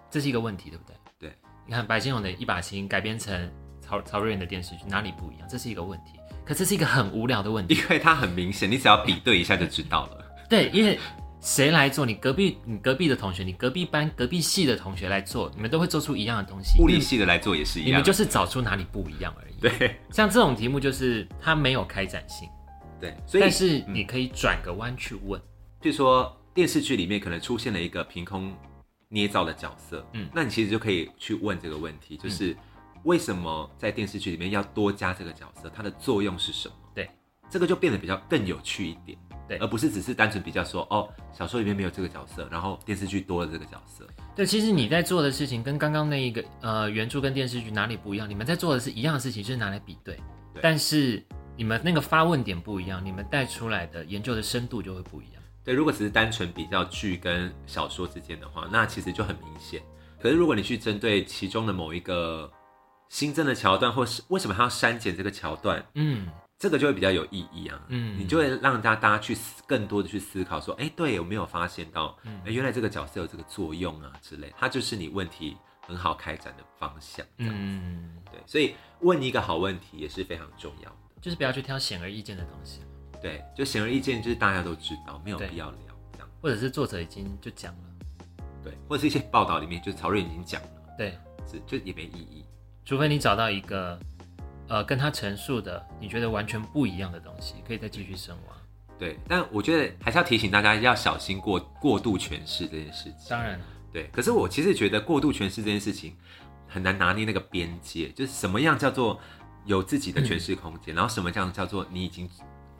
[0.09, 0.95] 这是一个问题，对不对？
[1.19, 3.53] 对，你看白先勇的一把琴改编成
[3.91, 5.47] 曹曹瑞元的电视剧，哪里不一样？
[5.49, 6.17] 这是一个问题。
[6.45, 10.25] 可这是一个很无聊的问题，因为它很明显，你只要比对一下就知道了。
[10.49, 10.97] 对，因为
[11.41, 12.05] 谁来做？
[12.05, 16.81] 你隔壁你隔壁的同学，你隔壁班隔壁系的同学来做，你们都会做出一样的东西。
[16.81, 19.59] 物理系的来做也是一样，你们就是找出哪里不一样而已。
[19.59, 22.47] 对，像这种题目就是它没有开展性。
[22.99, 25.37] 对，所以但是你可以转个弯去问，
[25.81, 26.37] 譬如说。
[26.53, 28.53] 电视剧里面可能出现了一个凭空
[29.07, 32.53] 捏造的角色，嗯，那你其实就可以去问这个问题，就是
[33.03, 35.71] 为什么在电视剧里面要多加这个角色？
[35.73, 36.75] 它的作用是什么？
[36.93, 37.09] 对，
[37.49, 44.07] 这个就变得比较更有趣一点，对，而不是只是单纯比较说，哦，小说里面没有这个角色，然后电视剧多了这个角色。
[44.35, 48.29] 对，其实你在做的事情跟刚刚那一个呃原著跟电视剧哪里不一样？
[48.29, 50.19] 你们在做的是一样的事情，就是拿来比对，
[50.61, 51.23] 但是
[51.57, 55.41] 你们那个发问点不一样，你们带出来的研究的深度就会不一样。
[55.63, 59.81] 对，如果只是单纯比较剧跟小说之间的话，那其实就很明显。
[60.19, 62.51] 可是如果你去针对其中的某一个
[63.11, 67.77] 新增的桥段，或是为什么他要删减这个桥段，嗯，这个就会比较有意义啊。
[67.89, 77.25] 嗯，你就会让大家大家去思更多的去思考，说，哎，对，有没有发现到，哎，原来这个角色有这个作用啊之类，它就是你问题很好开展的方向。
[77.35, 82.79] 嗯，对，所以问一个好问题也是非常重要的，就是不要去挑显而易见的东西。
[83.21, 85.79] 对，就显而易见，就是大家都知道，没有必要聊
[86.13, 87.83] 这样，或者是作者已经就讲了，
[88.63, 92.45] 对，或者是一些报道里面，就是曹睿已经讲了，对，是就也没意义，
[92.91, 93.97] 除非你找到一个，
[94.67, 98.53] 呃，跟他陈述的你觉得完全不一样的东西，可以再继续深挖。
[98.99, 103.29] 对，但我觉得还是要提醒大家要小心过过度诠释这件事情。
[103.29, 103.57] 当然，
[103.93, 106.17] 对，可是我其实觉得过度诠释这件事情
[106.67, 109.17] 很难拿捏那个边界，就是什么样叫做
[109.63, 112.29] 有自己的诠释空间，然后什么样叫做你已经。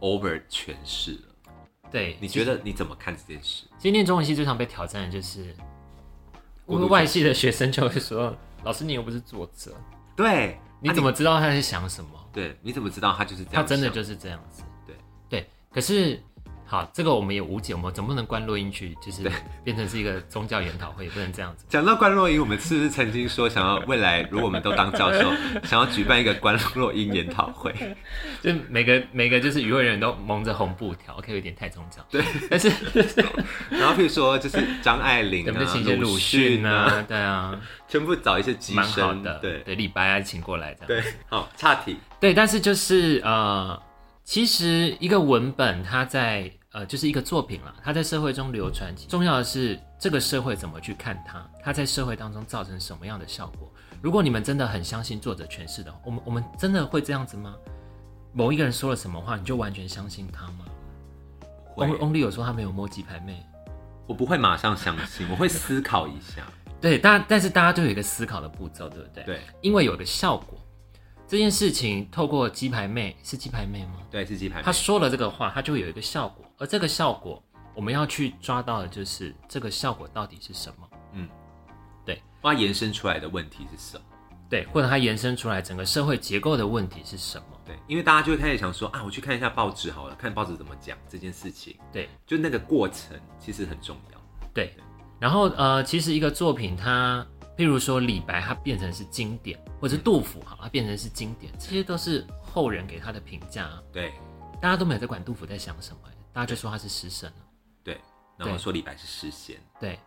[0.01, 1.53] over 诠释了，
[1.89, 3.65] 对，你觉得你怎么看这件事？
[3.77, 5.55] 今天中文系最常被挑战的就是，
[6.65, 9.75] 我们外系的学生就会说：“老师，你又不是作者，
[10.15, 12.11] 对，你怎么知道他在想什么？
[12.33, 13.61] 对，你怎么知道他就是这样？
[13.61, 14.63] 他真的就是这样子？
[14.85, 14.95] 对，
[15.29, 16.21] 对，可是。”
[16.71, 19.29] 好，这个我们也无解，我们总不能关录音去，就是
[19.61, 21.65] 变成是一个宗教研讨会，也不能这样子。
[21.67, 25.29] 讲到关录音，我们是不是曾经说想要未来，如果我们都当教授，
[25.67, 27.75] 想要举办一个关录音研讨会？
[28.41, 32.01] 就每个每个就是与会人都蒙着红布条，OK，有点太宗教。
[32.09, 32.69] 对，但是
[33.69, 35.53] 然后譬如说就是张爱玲啊、
[35.99, 40.87] 鲁迅啊，对啊，全部找一些机生的，对对，李白啊请过来这样。
[40.87, 41.97] 对，好，岔题。
[42.17, 43.77] 对，但是就是呃，
[44.23, 46.49] 其实一个文本它在。
[46.73, 48.95] 呃，就是一个作品了，它在社会中流传。
[49.09, 53.69] 重要的是这个社会怎么去看它，它在社会当中造成什么样的效果。
[54.01, 57.55] 如果你们真的很相信作者诠释的，我们我们真的会这样子吗？
[58.33, 60.65] 某一个人说了什么话，你就完全相信他吗？
[61.75, 63.45] 翁翁立有说他没有摸鸡排妹，
[64.07, 66.45] 我不会马上相信，我会思考一下。
[66.79, 69.23] 对，大但是大家都有一个思考的步骤，对不对？
[69.25, 70.57] 对，因为有个效果。
[71.31, 74.01] 这件事情透过鸡排妹是鸡排妹吗？
[74.11, 74.63] 对，是鸡排妹。
[74.63, 77.41] 她说了这个话，她就会有一个效果，而这个效果
[77.73, 80.89] 我们要去抓到的就是这个效果到底是什么？
[81.13, 81.29] 嗯，
[82.03, 84.03] 对，它延伸出来的问题是什么？
[84.49, 87.45] 对，或者它延伸出来整个社会结构的问题是什么？
[87.65, 91.77] 对，因为大家就会开始想说啊，我去看一下报纸好了，看报纸怎么讲这件事情。
[91.93, 94.19] 对，就那个过程其实很重要。
[94.53, 94.75] 对，
[95.17, 97.25] 然后呃，其实一个作品它。
[97.61, 103.69] 譬如说李白，他变成是经典，或者是杜甫，哈，他变成是经典，这些都是后人给他的评价。
[103.93, 104.11] 对，
[104.59, 105.99] 大家都没有在管杜甫在想什么，
[106.33, 107.45] 大家就说他是诗神了。
[107.83, 108.01] 对，
[108.35, 109.61] 然后说李白是诗仙。
[109.79, 109.99] 对，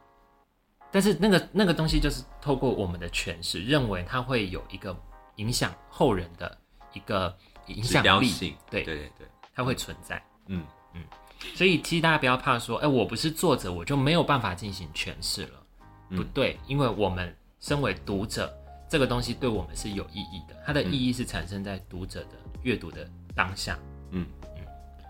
[0.91, 4.97] 但是那个那个东西就是透过我们的诠释，认为他会有一个
[5.37, 6.59] 影响后人的
[6.93, 7.33] 一个
[7.69, 8.57] 影响力。
[8.69, 10.21] 对对对对，它会存在。
[10.49, 11.05] 嗯嗯，
[11.55, 15.61] 所以其实大家不要怕说，哎，我不是作者，我就没有办法进行诠释了。
[16.11, 18.55] 不对，因为我们身为读者，
[18.91, 20.55] 这个东西对我们是有意义的。
[20.67, 23.79] 它的意义是产生在读者的阅读的当下。
[24.11, 24.67] 嗯嗯，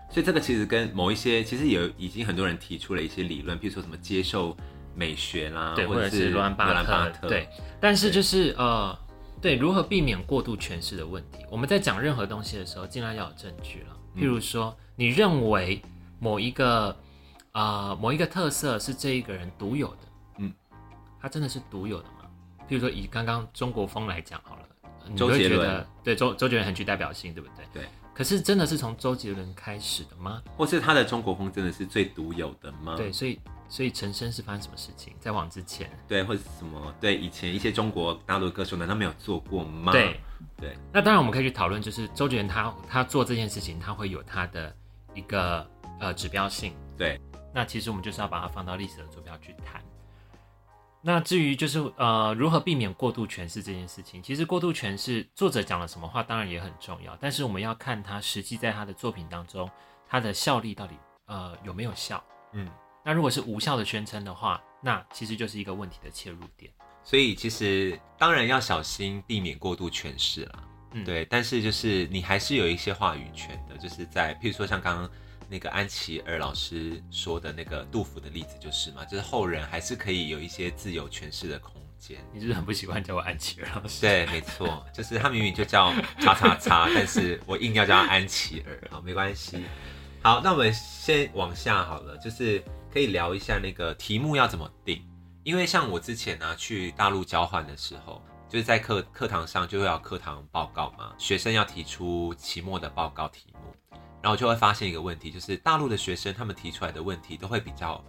[0.09, 4.55] 所以这个其实跟某一些，其实有已经很多人提出了一些理论，比如说什么接受
[4.95, 7.49] 美学啦，对，或者是罗兰巴特，对。
[7.81, 8.97] 但是就是呃，
[9.41, 11.45] 对，如何避免过度诠释的问题？
[11.51, 13.97] 我们在讲任何东西的时候，尽量要有证据了。
[14.15, 15.81] 譬如说，你认为
[16.19, 16.95] 某一个
[17.51, 19.97] 呃某一个特色是这一个人独有的。
[20.37, 20.53] 嗯
[21.21, 22.14] 它真的是独有的吗？
[22.67, 24.61] 譬如说以刚刚中国风来讲好了，
[25.15, 27.65] 周杰伦对周周杰伦很具代表性，对不对？
[27.73, 27.89] 对。
[28.13, 30.41] 可是真的是从周杰伦开始的吗？
[30.55, 32.95] 或是他的中国风真的是最独有的吗？
[32.95, 35.13] 对，所以所以陈升是发生什么事情？
[35.19, 36.95] 在往之前，对，或者什么？
[37.01, 39.91] 对，以前一些中国大陆歌手难道没有做过吗？
[39.91, 40.17] 对
[40.57, 40.77] 对。
[40.93, 44.73] 那当然我们可以去讨论，就是周杰伦他他做这件事情，他会有他的
[45.13, 46.73] 一个呃指标性。
[46.97, 47.19] 对。
[47.53, 49.83] 那其实我们就是要把它放到历史的坐标去谈。
[51.07, 59.69] 那至于就是呃如何避免过度诠释这件事情，其实过度诠释作者讲了什么话当然也很重要，但是我们要看他实际在他的作品当中，
[60.09, 60.95] 他的效力到底
[61.27, 62.23] 呃有没有效。
[62.53, 62.67] 嗯，
[63.03, 66.71] 那如果是无效的宣称的话，那其实就是一个问题的切入点。
[67.03, 70.63] 所以其实当然要小心避免过度诠释了，
[70.93, 75.11] 嗯，对，但是就是你还是有一些话语权的，就是在譬如说像刚刚。
[75.49, 82.17] 那个安琪儿老师说的那个杜甫的例子就是嘛，就是后人还是可以有一些自由诠释的空间。
[82.33, 84.01] 你是不是很不喜欢叫我安琪儿老师？
[84.01, 89.63] 对，没错，就是他明明就叫叉叉叉，但是我硬要叫安琪儿，好，没关系。
[90.21, 95.07] 好，那我们先往下好了，就是可以聊一下那个题目要怎么定，
[95.43, 103.97] 因为像我之前呢去大陆交换的时候，就是在课课堂上就会要课堂报告嘛，学生要提出期末的报告题目。
[104.25, 108.03] 然后就会发现一个问题，就是大陆的学生他们提出来的问题都会比较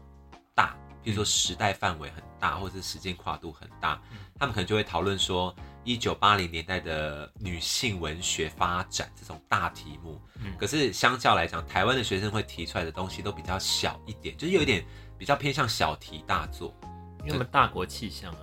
[0.55, 4.01] 大，比如说时代范围很大，或者是时间跨度很大。
[4.39, 10.19] 他们可能就会讨论说，一九八零年代的女性文学发展这种大题目。
[10.59, 14.83] 可是相较来讲，台湾的学生会提出来的东西都比较小一点，就是有一点
[15.19, 16.75] 比较偏向小题大做，
[17.21, 18.41] 因为我们大国气象啊。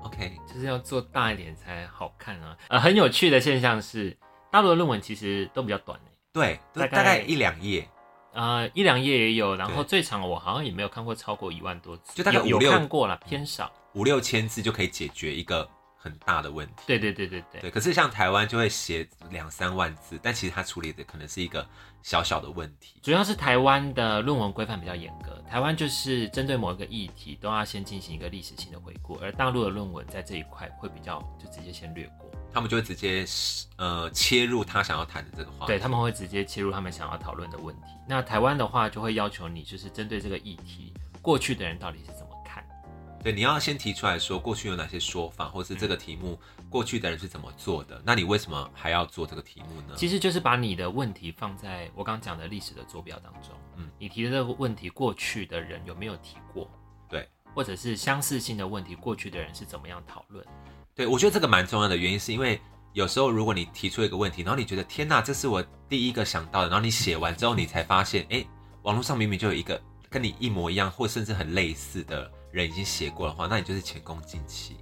[0.00, 2.54] OK，就是要做大一点才好看啊。
[2.68, 4.14] 呃，很有趣的现象是，
[4.52, 5.98] 大陆的论文其实都比较短
[6.34, 7.88] 对，大概一两页，
[8.32, 16.82] 呃，一两页也有，然后最长我好像也没有看过超过一万多字，就大概五六看过了，偏少，五六千字就可以解决一个很大的问题。
[16.88, 17.60] 对对对对对。
[17.60, 21.64] 对，可是像台湾就会写两三万字，但其实它处理的可能是一个
[22.02, 22.98] 小小的问题。
[23.00, 32.28] 主要是台湾的论文规范比较严格，台湾就是针对某一个议题都要先进行一个历史性的回顾，而大陆的论文在这一块会比较就直接先略过。
[32.54, 33.26] 他们就会直接
[33.76, 37.88] 呃切入他想要谈的这个话题，对他们会直接切入他们想要讨论的问题。
[38.08, 42.64] 那台湾的话就会要求你就是针对这个议题，过去的人到底是怎么看？
[43.24, 46.38] 对，你要先提出来说过去有哪些说法，或是这个题目
[46.70, 48.00] 过去的人是怎么做的？
[48.04, 49.94] 那你为什么还要做这个题目呢？
[49.96, 53.50] 其实就是把你的问题放在我刚讲的历史的坐标当中。
[53.76, 56.70] 嗯，你提的这个问题，过去的人有没有提过？
[57.08, 60.46] 对，或者是相似性的问题，过去的人是怎么样讨论？
[60.94, 62.60] 对，我觉得这个蛮重要的原因，是因为
[62.92, 68.44] 有时候如果你提出一个问题，然后你觉得天哪，这是我第一个想到的，然后你写完之后，你才发现，哎，
[68.82, 74.76] 网络上明明就有一个跟你一模一样，或甚至很类似的人已经写过的话，那你就是前功尽弃。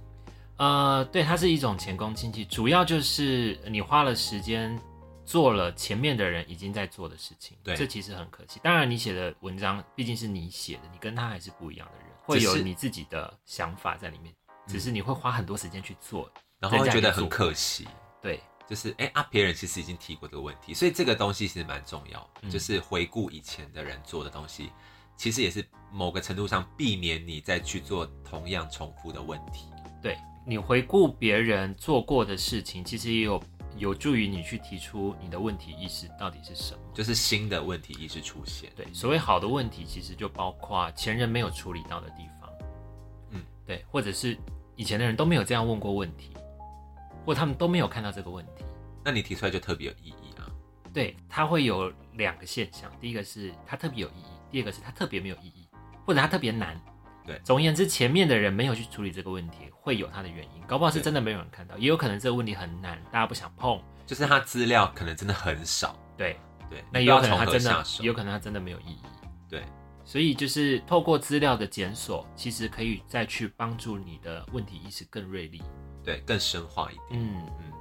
[0.57, 4.79] 呃，对，它是一种前功尽弃，主要就是你花了时间
[5.25, 8.59] 做了前面的人已经在做的事情，对，这其实很可惜。
[8.61, 14.31] 当然，你写的文章毕竟是你写的，你跟他还是不一样的人，会有你自己的想法在里面。
[14.67, 17.87] 只是你会花很多时间去做，然后会觉得很可惜。
[18.21, 22.29] 对，就是哎啊，别人其实已经提过这个问题，所以这个东西其实蛮重要。
[22.49, 24.71] 就是回顾以前的人做的东西，
[25.17, 29.67] 其实也是某个程度上避免你再去做同样重复的问题。
[30.01, 33.41] 对你回顾别人做过的事情，其实也有
[33.77, 38.71] 有助于你去提出你的问题意识到底是什么，就是新的问题意识出现。
[38.75, 42.32] 对，所谓好的问题，其实就包括前人没有处理到的地方，嗯，
[43.73, 44.37] 对，或者是
[44.75, 46.37] 以前的人都没有这样问过问题，
[47.25, 48.63] 或他们都没有看到这个问题，
[49.03, 50.45] 那你提出来就特别有意义啊。
[50.93, 55.67] 对，它会有两个现象，第一个是它特别有意义，第二个是它特别没有意义，
[56.05, 56.79] 或者它特别难。
[57.25, 65.97] 对，总而言之，前面的人没有去处理这个问题，会有它的原因，搞不好是真的没有人看到，也有可能这个问题很难，大家不想碰，就是他资料可能真的很少。
[66.15, 66.37] 对
[66.69, 69.01] 对，那有可能他真的，有可能他真的没有意义。
[69.49, 69.63] 对，
[70.05, 75.61] 所以就是透过资料的检索，其实可以再去帮助你的问题意识更锐利，
[76.03, 77.21] 对，更深化一点。
[77.21, 77.71] 嗯嗯，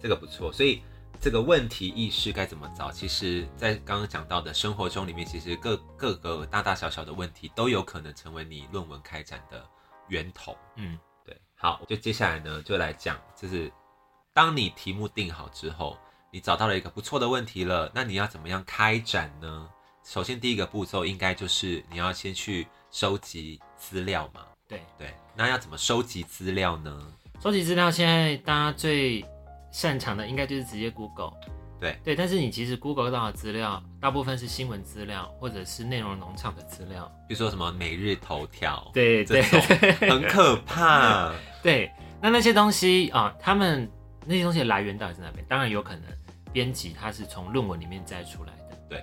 [0.00, 0.82] 这个不错，所以。
[1.20, 2.90] 这个问题意识该怎么找？
[2.90, 9.64] 其实，在刚刚讲到的生活中里面，其实各各个大大小小的问题都有可能成为你论文开展的
[10.08, 10.56] 源头。
[10.74, 11.40] 嗯，对。
[11.54, 13.72] 好，就接下来呢，就来讲，就是
[14.34, 15.96] 当你题目定好之后，
[16.32, 19.70] 你找到了一个不错的问题了，那你要怎么样开展呢？
[20.04, 24.42] 首先，第一个步骤应该就是你要先去收集资料嘛。
[24.68, 25.14] 对对。
[25.34, 27.12] 那要怎么收集资料呢？
[27.40, 29.24] 收集资料，现在大家最
[29.70, 31.32] 擅长的应该就是直接 Google，
[31.80, 41.32] 对对，但是你其实 Google 到的资料大部分是新闻资料或者是内容农场的资料，比如说什么每日头条，对对，很可怕。
[41.62, 43.90] 对，那那些东西啊，他们
[44.26, 45.44] 那些东西的来源到底是哪边？
[45.48, 46.02] 当然有可能
[46.52, 48.78] 编辑他是从论文里面摘出来的。
[48.88, 49.02] 对，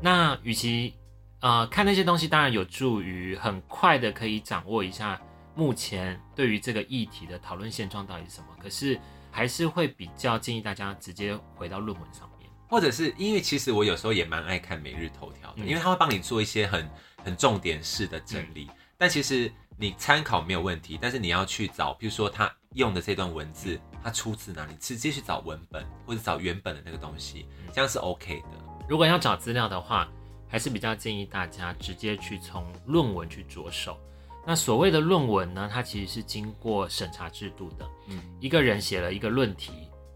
[0.00, 0.94] 那与其
[1.40, 5.20] 呃看那些东西，当然有助于很快的可以掌握一下
[5.54, 8.98] 目前对于这个议题的讨论现状到底是什么，可是。
[9.30, 16.90] 还是会比较建议大家直接回到论文上面，或者是因为其实我有时候也蛮爱看每日头条的，因为它会帮你做一些很
[17.22, 18.68] 很重点式的整理。
[18.96, 28.67] 但其实你参考没有问题，但是你要去找，比如说他用的这段文字，它出自哪里，直接去找文本或者找原本的那个东西，这样是 OK 的。
[28.88, 30.08] 如果要找资料的话，
[30.48, 33.98] 还是比较建议大家直接去从论文去着手。
[34.46, 37.86] 那所谓的论文呢，它其实是经过审查制度的。
[38.06, 39.72] 嗯，一个人写了一个论题，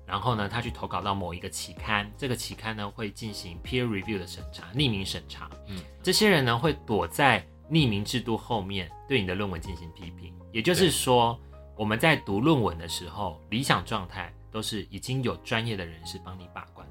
[0.07, 5.51] 然后呢，他去投稿到某一个期刊，这个期刊呢会进行 peer review 的审查，匿名审查。
[5.69, 10.33] 嗯，这些人呢会躲在匿名制度后面，对你的论文进行批评。
[10.51, 11.39] 也就是说，
[11.77, 16.82] 我们在读论文的时候，理想状态都是已经有专业的人士帮你把关过。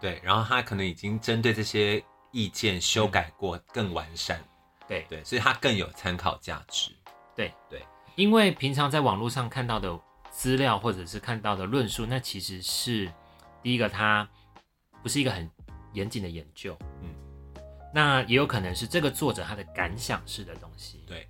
[0.00, 4.40] 对，然后他可能已经针对这些意见修改过，更完善。
[4.88, 6.92] 对对，所以它更有参考价值。
[7.34, 7.82] 对对，
[8.14, 9.98] 因为平常在网络上看到的
[10.30, 13.10] 资料或者是看到的论述，那其实是
[13.62, 14.28] 第一个，它
[15.02, 15.50] 不是一个很
[15.92, 16.76] 严谨的研究。
[17.02, 17.08] 嗯，
[17.92, 21.02] 那也有可能是这个作者他的感想式的东西。
[21.04, 21.26] 对，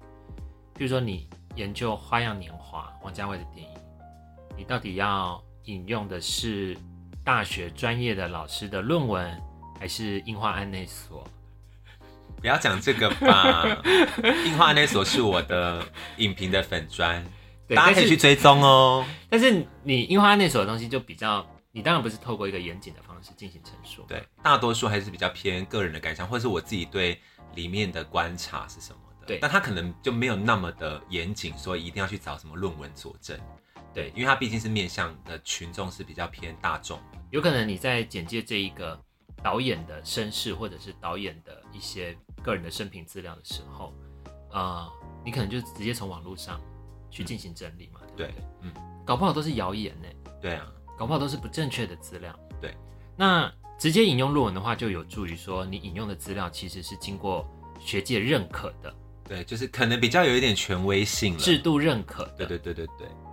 [0.75, 3.79] 比如说你研究《花样年华》王家卫的电影，
[4.55, 6.77] 你到底要引用的是
[7.27, 9.43] 大学专业的老师的论文，
[9.81, 11.27] 还是樱花案内所？
[12.41, 13.67] 不要讲这个吧，
[14.47, 15.85] 樱花那所是我的
[16.19, 17.27] 影评的粉砖，
[17.75, 19.05] 大家可以去追踪哦。
[19.29, 24.05] 但是你樱花那所的东西就比较，你当然不是透过一个严谨的方式进行陈述。
[24.07, 27.21] 对，大多数还是比较偏个人的感想，或者是我自己对
[27.57, 29.27] 里面的观察是什么的。
[29.27, 33.37] 对，但他可能就没有那么的严谨，说一定要去找什么论文佐证。
[33.97, 39.01] 对，因为它毕竟是面向的群众是比较偏大众，有可能你在简介这一个。
[39.43, 43.95] 导演的身世，或者是导演的一些个人的生平资料的时候，
[44.51, 44.91] 呃，
[45.25, 46.61] 你可能就直接从网络上
[47.11, 48.45] 去进行整理嘛，对不对？
[48.63, 48.73] 嗯，
[49.05, 50.09] 搞不好都是谣言呢。
[50.41, 50.67] 对啊，
[50.99, 52.37] 搞不好都是不正确的资料。
[52.61, 52.75] 对，
[53.15, 57.47] 那直接引用论文的话，就有助于说你引用的资料其实是经过
[57.79, 58.93] 学界认可的。
[59.29, 62.25] 对，就是可能比较有一点权威性，制度认可。
[62.37, 63.26] 对对对对对，嗯，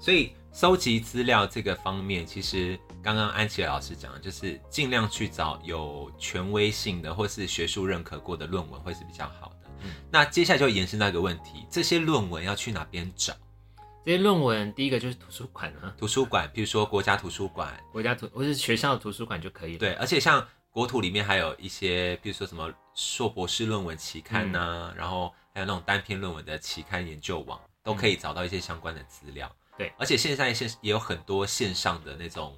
[0.00, 2.78] 所以收集资料这个方面，其实。
[3.02, 9.70] 刚刚安琪老师讲的，就是尽量去找有权威性的或是学术认可过的论文，会是比较好的。
[9.78, 13.32] 嗯，那接下来就延伸到一个问题：这些论文要去哪边找？
[14.04, 19.78] 这些论文，第一个就是图书馆啊，图书馆，比如说国家图书馆、国家图或是学校的图书馆就可以了。
[19.78, 29.50] 对，而且像国图里面还有一些，比如说什么硕博士论文期刊呐，然后还有那种单篇论文的期刊研究网，都可以找到一些相关的资料。
[29.80, 32.54] 对，而且现在线也有很多线上的那种。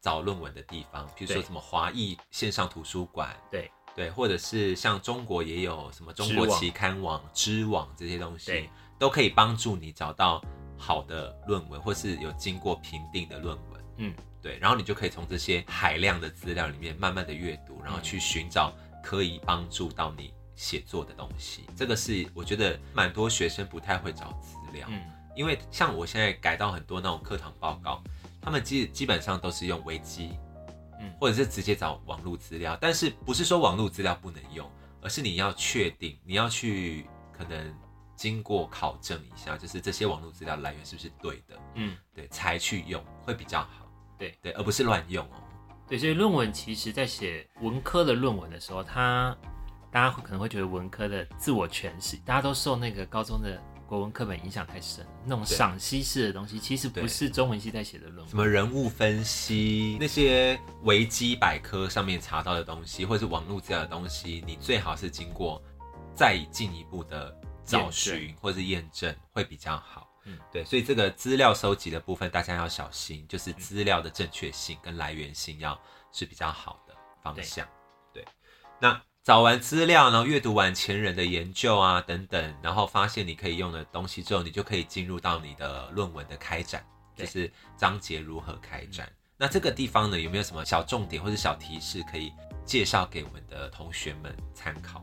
[0.00, 3.70] 找论文的地方，比如说什么华裔线上图书馆，对。
[3.96, 10.42] 对，或者是像中国也有什么中国期刊网、知网这些东西，都可以帮助你找到
[10.76, 13.84] 好的论文，或是有经过评定的论文。
[13.96, 21.64] 嗯，对，然后你就可以从这些海量的资料里面慢慢的阅读，然后去寻找可以帮助到你写作的东西。
[21.74, 25.00] 这个是我觉得蛮多学生不太会找资料，嗯，
[25.34, 28.02] 因为像我现在改到很多那种课堂报告。
[28.40, 30.36] 他们基基本上都是用维基，
[31.00, 32.76] 嗯，或者是直接找网络资料。
[32.78, 34.70] 但是不是说网络资料不能用，
[35.00, 37.74] 而是你要确定，你要去可能
[38.14, 43.90] 经过考证一下，就是这些网络资料来源是不是对的，嗯，对，才去用会比较好。
[44.18, 45.42] 对对，而不是乱用哦。
[45.88, 49.34] 对，所以论文其实在写文科的论文的时候，他
[49.90, 58.28] 大家可能会觉得文科的自我诠释，大家都受那个高中的国文课本影响太深，那种赏析式的东西，其实不是中文系在写的论文。
[58.28, 65.62] 什么人物分析，那些维基百科上面查到的东西，或者是网络资料的东西，你最好是经过
[66.14, 70.10] 再进一步的找寻或者是验证，会比较好。
[70.24, 75.78] 嗯，对，所以这个资料收集的部分，大家要小心，就是资料的正确性跟来源性要
[76.12, 77.68] 是比较好的方向。
[78.12, 78.24] 对，
[78.80, 86.84] 那找完资料，然后阅读完前人的研究啊等等，然后发现你可以用的东西之后，你就可以进入到你的论文的开展，
[87.16, 89.10] 就是章节如何开展。
[89.38, 92.30] 那这个地方呢，有没有什么小重点或者小提示可以
[92.66, 95.02] 介绍给我们的同学们参考？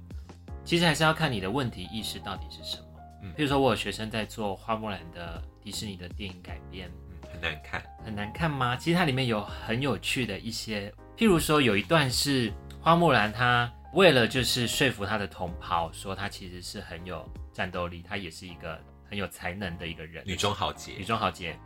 [0.63, 2.83] 其实还是要看你的问题意识到底是什么。
[3.23, 8.75] 嗯譬如说，我有学生在做花木兰的迪士尼的电影改编，嗯，很难看，很难看吗？
[8.75, 18.79] 其实它里面有很有趣的一些，譬如说有一段是花木兰，她为了就是说服他的同袍，说他其实是很有战斗力，他也是一个
[19.09, 21.57] 很有才能的一个人，女中豪杰，女中豪杰。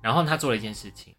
[0.00, 1.14] 然后他做了一件事情，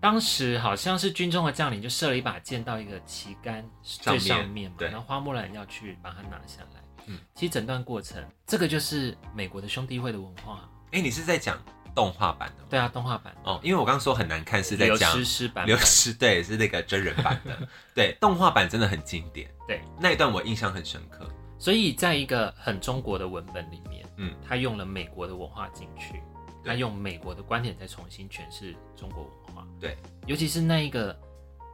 [0.00, 6.82] 当时好像是军中的将领就射了一把箭到一个旗杆最上面嘛，然后花木兰要去把它拿下来。
[7.06, 10.68] 嗯，其实整段过程，这个就是美国的兄弟会的文化。
[10.92, 11.58] 哎，你是在讲
[11.96, 12.64] 动画版的？
[12.70, 13.58] 对啊，动画版哦。
[13.62, 15.66] 因为我刚刚说很难看，是在讲流失版。
[15.66, 17.56] 流失 对，是那个真人版的。
[17.94, 19.50] 对，动画版真的很经典。
[19.66, 21.26] 对，那一段我印象很深刻。
[21.58, 26.20] 所以在一个很中国的文本里面，嗯，他用了美国的文化进去，
[26.64, 29.66] 他用美国的观点再重新诠释中国文化。
[29.80, 31.18] 对，尤其是那一个。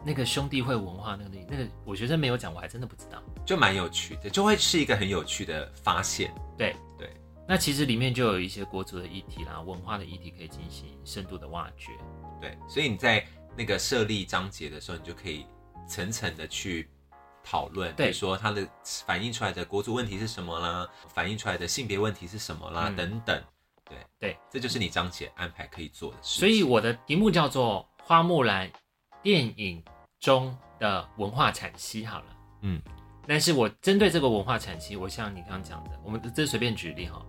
[0.05, 6.35] 那个兄弟会文化，那个那个，我学生没有讲，我还真的不知道，就蛮有趣的，就会是一个很有趣的发现。
[6.59, 7.09] 对对，
[7.49, 11.93] 那其实里面就有一些国族的议题啦，文化的议题可以进行深度的挖掘。
[12.41, 13.27] 对，所以你在
[13.57, 15.47] 那个设立章节的时候，你就可以
[15.89, 16.89] 层层的去
[17.43, 18.67] 讨论，比如说它的
[19.07, 23.43] 反映出来的国族问题是什么啦，反映出来的性别问题是什么啦，等等。
[23.85, 26.41] 对对，这就是你章节安排可以做的事。
[26.41, 28.69] 所以我的题目叫做《花木兰》。
[29.23, 29.81] 电影
[30.19, 32.27] 中的文化产息好了，
[32.63, 32.83] 嗯，
[33.25, 37.25] 但是我针对这个文化产息，我像你刚刚讲的，我们这随便举例哈，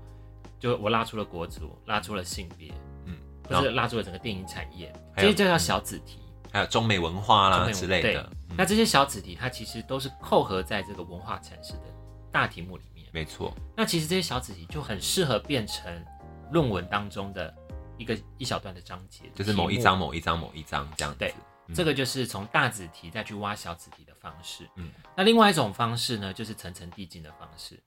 [0.63, 2.71] 就我拉出了国足，拉出了性别，
[3.05, 3.17] 嗯，
[3.49, 6.19] 或是拉出了整个电影产业，这些就叫小子题，
[6.53, 8.31] 还有中美文化啦之类的。
[8.55, 11.93] 那这些小子题，它其实都是扣合在这个文化阐释的
[12.31, 13.05] 大题目里面。
[13.11, 13.53] 没错。
[13.75, 15.93] 那其实这些小子题就很适合变成
[16.49, 17.53] 论文当中的
[17.97, 21.33] 一个一小段的章节，就是某一章、某一章、某一章这样子。
[21.75, 24.65] 这个就是从大子题再去挖小子题的方式。
[24.77, 27.77] 嗯，那另外一种方式呢，就是层层递进的方式。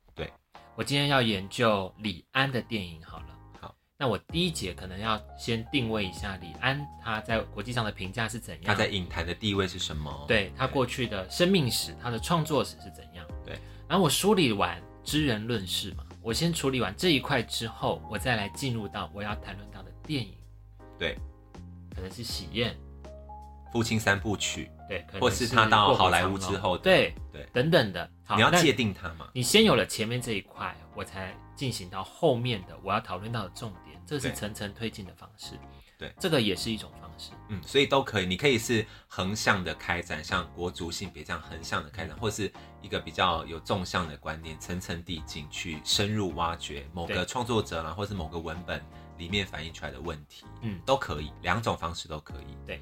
[0.77, 3.27] 对，我今天要研究李安的电影，好了，
[3.61, 13.27] 好，那我第一节可能要先定位一下李安他在国际上的评价是怎样，他在影坛的地位是什么，对他过去的生命史、他的创作史是怎样。
[13.45, 13.59] 对，
[13.89, 20.35] 然后我梳理完知人论事嘛，我先处理完这一块之后，我再来进入到我要谈论到的电影。
[20.99, 21.16] 对，
[21.95, 22.77] 可能是喜宴。
[23.77, 29.29] 父亲三部曲，对，或是他到好莱坞之后，对对等等的，你要界定他嘛？
[29.35, 35.59] 你先有了前面这一块，我才进行到后面的我要讨论到的重点，这是层层推进的方式。
[35.99, 37.33] 对，这个也是一种方式。
[37.51, 42.51] 嗯，所以都可以，你可以是横向的开展，像国足性别这样横向的开展，或是
[42.81, 48.83] 一个比较有纵向的观念，层层递进去深入挖掘某个创作者啦，或是某个文本
[49.18, 52.57] 里面反映出来的问题，嗯，都可以，两种方式都可以。
[52.66, 52.81] 对。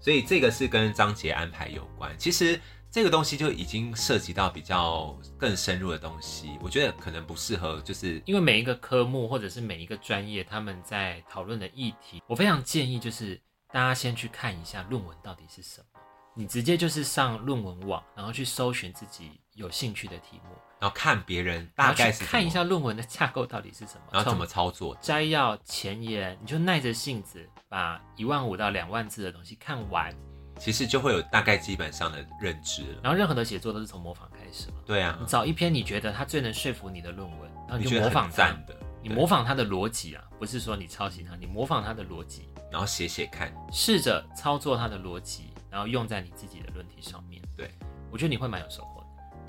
[0.00, 2.58] 所以这个是跟章节安排有关，其实
[2.90, 13.40] 这个东西就已经涉及到比较更深入的东西，我觉得可能不适合，就是因为每一个科目或者是每一个专业他们在讨论的议题，我非常建议就是
[13.72, 16.00] 大家先去看一下论文到底是什么，
[16.34, 20.50] 你直接就是上论文网，然后去搜寻自己有兴趣的题目。
[20.80, 30.10] 然后看别人大概是看一下论文的架构到底是什么，然后怎么操作，摘要前言，你就耐着性子把一万五到两万字的东西看完，
[30.58, 33.00] 其实就会有大概基本上的认知了。
[33.02, 34.78] 然后任何的写作都是从模仿开始嘛。
[34.86, 47.42] 对啊，你找一篇你觉得它最能说服你的论文，然后你就模仿它的，你模仿它的逻辑啊，不是说你抄袭它，你模仿它的逻辑，然后写写看，试着操作它的逻辑，然后用在你自己的论题上面。
[47.54, 47.70] 对，
[48.10, 48.99] 我觉得你会蛮有收获。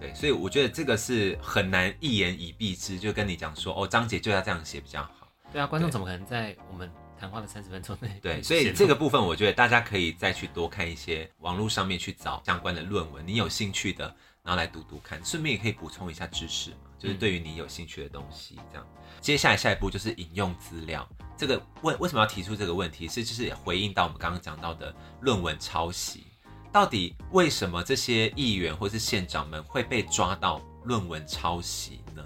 [0.02, 5.32] 对，所以我觉得这个是很难一言以蔽之，就跟你讲说，哦，张姐就要这样写比较好。
[5.54, 8.20] 对啊，观众怎么可能在我们谈话的三十分钟内。
[8.20, 14.06] 对，所以这个部分我觉得大家可以再去多看一些网络上面去找相关的论文，你有兴趣的，
[14.42, 18.88] 然后来读读看，顺便也可以补充一下知识嘛，就是对于你有兴趣的东西这样。
[19.20, 26.26] 接下来下一步就是引用资料，这个问为什么要提出这个问题，是就是回应到我们刚刚讲到的论文抄袭，
[26.72, 32.24] 到底为什么这些议员或是县长们会被抓到论文抄袭呢？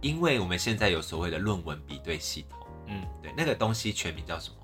[0.00, 4.56] 因为我们现在有所谓的论文比对系统，嗯，对，那个东西全名叫什么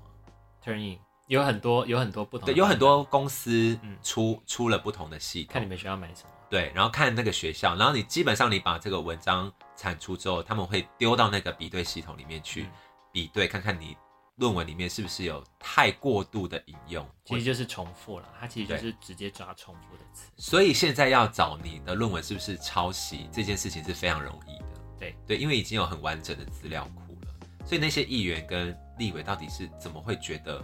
[0.63, 12.67] ？Turning 有很多有很多不同，对，有很多公司出出了不同的系统，看你们学校买什么，对，然后看那个学校，然后你基本上你把这个文章产出之后，他们会丢到那个比对系统里面去
[13.11, 13.95] 比对，看看你
[14.37, 24.65] 论文里面是不是有太过度的引用，其实就是重复了，它其实就是直接抓重复的词，所以现在要找你的论文是不是抄袭这件事情是非常容易的。
[24.97, 27.33] 对对，因为已经有很完整的资料库了，
[27.65, 30.63] 所以那些议员跟立委到底是怎么会觉得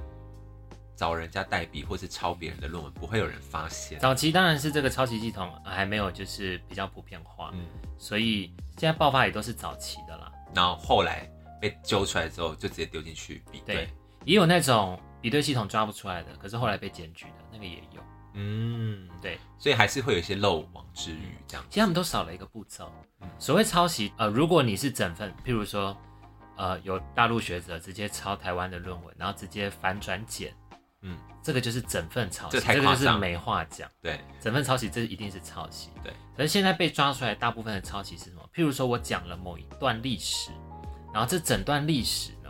[0.95, 3.99] 找人家代笔或是抄别人的论文不会有人发现？
[3.99, 7.65] 早期当然是这个抄袭系统还没有就是比较普遍化，嗯，
[7.97, 10.31] 所以现在爆发也都是早期的啦。
[10.55, 13.89] 然后后来被揪出来之后，就直接丢进去比对，
[14.25, 18.01] 也有那种比对系统抓不出来的，可是后来被检举的那个也有。
[18.39, 21.65] 嗯，对，所以还是会有一些漏网之鱼这样。
[21.69, 22.91] 其实他们都少了一个步骤。
[23.39, 25.97] 所谓抄袭，呃，如果你是整份，譬如说，
[26.55, 30.53] 呃，有大陆学者直接抄台湾的论文，然后直接反转检，
[31.01, 33.89] 嗯，这个就是整份抄袭，这个就是没话讲。
[34.03, 35.89] 对，整份抄袭，这一定是抄袭。
[36.03, 38.47] 对，可是现在被抓出来大部分的抄袭是什么？
[38.53, 40.51] 譬如说我讲了某一段历史，
[41.13, 42.49] 然后这整段历史呢，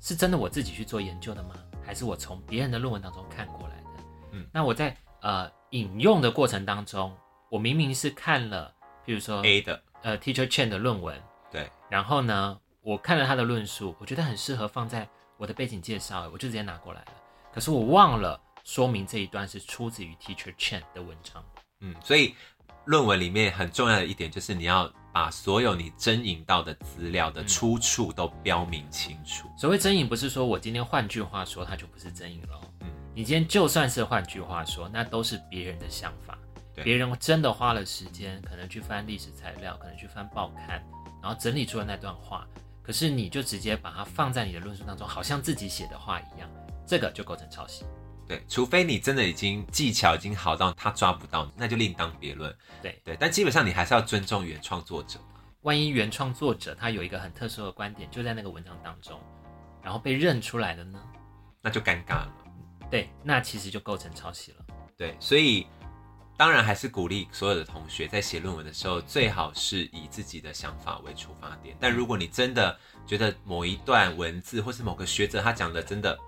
[0.00, 1.54] 是真的我自己去做研究的吗？
[1.84, 4.04] 还是我从别人的论文当中看过来的？
[4.32, 4.96] 嗯，那我在。
[5.20, 7.10] 呃，引用的过程当中，
[7.48, 8.70] 我明明是看了，
[9.06, 11.18] 比如说 A 的呃 Teacher Chen 的论文，
[11.50, 15.08] 对，然后呢，我看了他的论述，我觉得很适合放在
[15.38, 17.12] 我的背景介绍，我就直接拿过来了。
[17.54, 21.42] 可是我忘了说明这一段是出自于 Teacher Chen 的文章。
[21.80, 22.34] 嗯，所以
[22.84, 29.48] 论文里面很重要的一点就是你要把所有你征引到的资料的出处都标明清楚。
[29.56, 32.60] 所谓征引，不是说我今天换句话说，它就不是征引了。
[33.14, 36.36] 你今天就算是换句话说，那都是别人的想法，
[36.82, 40.84] 别人真的花了时间，可能去翻历史材料，可能去翻报刊，
[41.22, 42.44] 然后整理出了那段话。
[42.82, 46.50] 可是你就直接把它放在你的论述当中，好像自己写的话一样，
[46.84, 47.84] 这个就构成抄袭。
[48.26, 52.54] 对，除非你真的已经技巧已经好到他抓不到你，那就另当别论。
[52.82, 55.20] 对对，但基本上你还是要尊重原创作者。
[55.62, 59.20] 万一原创作者他有一个很特殊的观点，就在那个文章当中，
[59.82, 61.00] 然后被认出来了呢，
[61.60, 62.32] 那就尴尬了。
[62.90, 64.58] 对，那其实就构成抄袭了。
[64.96, 65.66] 对，所以
[66.36, 71.76] 当然还是鼓励所有的同学在写论文的时候，最好是以自己的想法为出发点。
[71.80, 76.18] 但如果你真的觉得某一段文字或是某个学者他讲的真的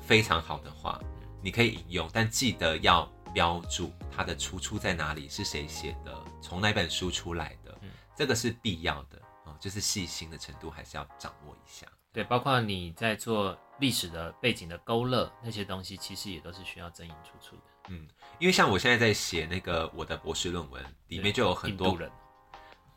[0.00, 1.00] 非常好的话，
[1.44, 7.78] 你可以引用，但记得要标注它的出处在哪里，是谁写的，从哪本书出来的，
[8.16, 11.86] 这个是必要的啊，就是细心的程度还是要掌握一下。
[12.14, 17.62] 对，包括你在做历史的背景的勾勒那些东西，其实也都是需要真引出处的。
[17.88, 22.10] 嗯，因为像我现在在写那个我的博士论文，里面就有很多人，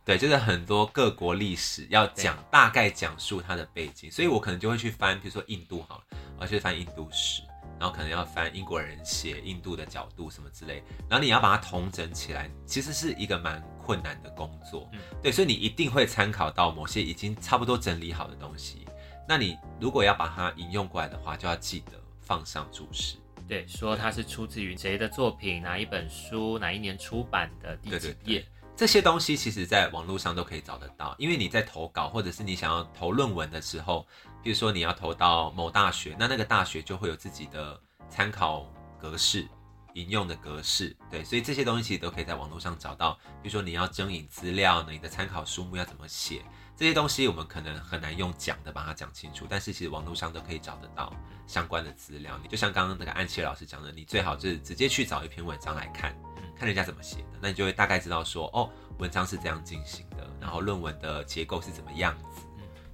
[0.05, 6.03] 对，就是很多各国历史要讲，大概讲述它的背景，所以我可能就会去翻，比如说印度好了，
[6.37, 7.41] 我要去翻印度史，
[7.79, 14.89] 然后可能要翻英国人写印度的角度什么之类，然后你要把它统整起来，其实是一个蛮困难的工作。
[14.93, 18.87] 嗯，对，所以你一定会参考到某些已经差不多整理好的东西。
[19.27, 23.17] 那你如果要把它引用过来的话，就要记得放上注释，
[23.47, 28.45] 对，说它是出自于谁的作品，哪一本书，哪一年出版的第几页，
[28.77, 31.15] 这些东西其实在网络上都可以找得到。
[31.17, 34.05] 因为你在投稿或者是你想要投论文的时候，
[34.43, 38.71] 比如说你要投到某大学，那那个大学就会有自己的参考
[39.01, 39.47] 格式、
[39.95, 43.13] 引用的格式，对，所以这些东西都可以在网络上找到。
[43.41, 46.43] 比如说你要征引资料呢，你的参考书目要怎么写？
[46.75, 51.11] 这些东西我们可能很难用讲的把它讲清楚，但是其实网络上都可以找得到
[51.47, 52.39] 相关的资料。
[52.43, 56.15] 你就像刚刚那个安琪老师讲的，你最好就是直接去找一篇文章来看，
[56.57, 62.41] 看人家怎么写的，那你就会大概知道说，哦，文章是这样进行的，然后论文的结构是怎么样子。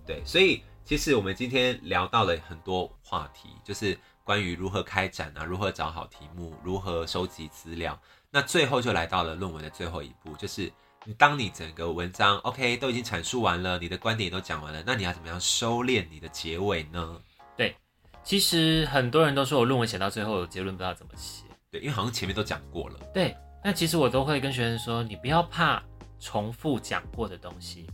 [0.05, 7.99] 对，所以其实我们今天聊到了很多话题，就是关于如何开展啊，如何找好题目，如何收集资料。
[8.29, 10.71] 那最后就来到了论文的最后一步，就是。
[11.05, 17.19] 你当你整个文章 OK 都已经阐述完了，你的观点也都讲完了，那你要怎么样收敛你的结尾呢？
[17.57, 17.75] 对，
[18.23, 21.43] 其实很多人都说我论文写到最后结论不知道怎么写。
[21.69, 22.97] 对，因为好像前面都讲过了。
[23.13, 25.81] 对，那其实我都会跟学生说，你不要怕
[26.19, 27.87] 重复讲过的东西，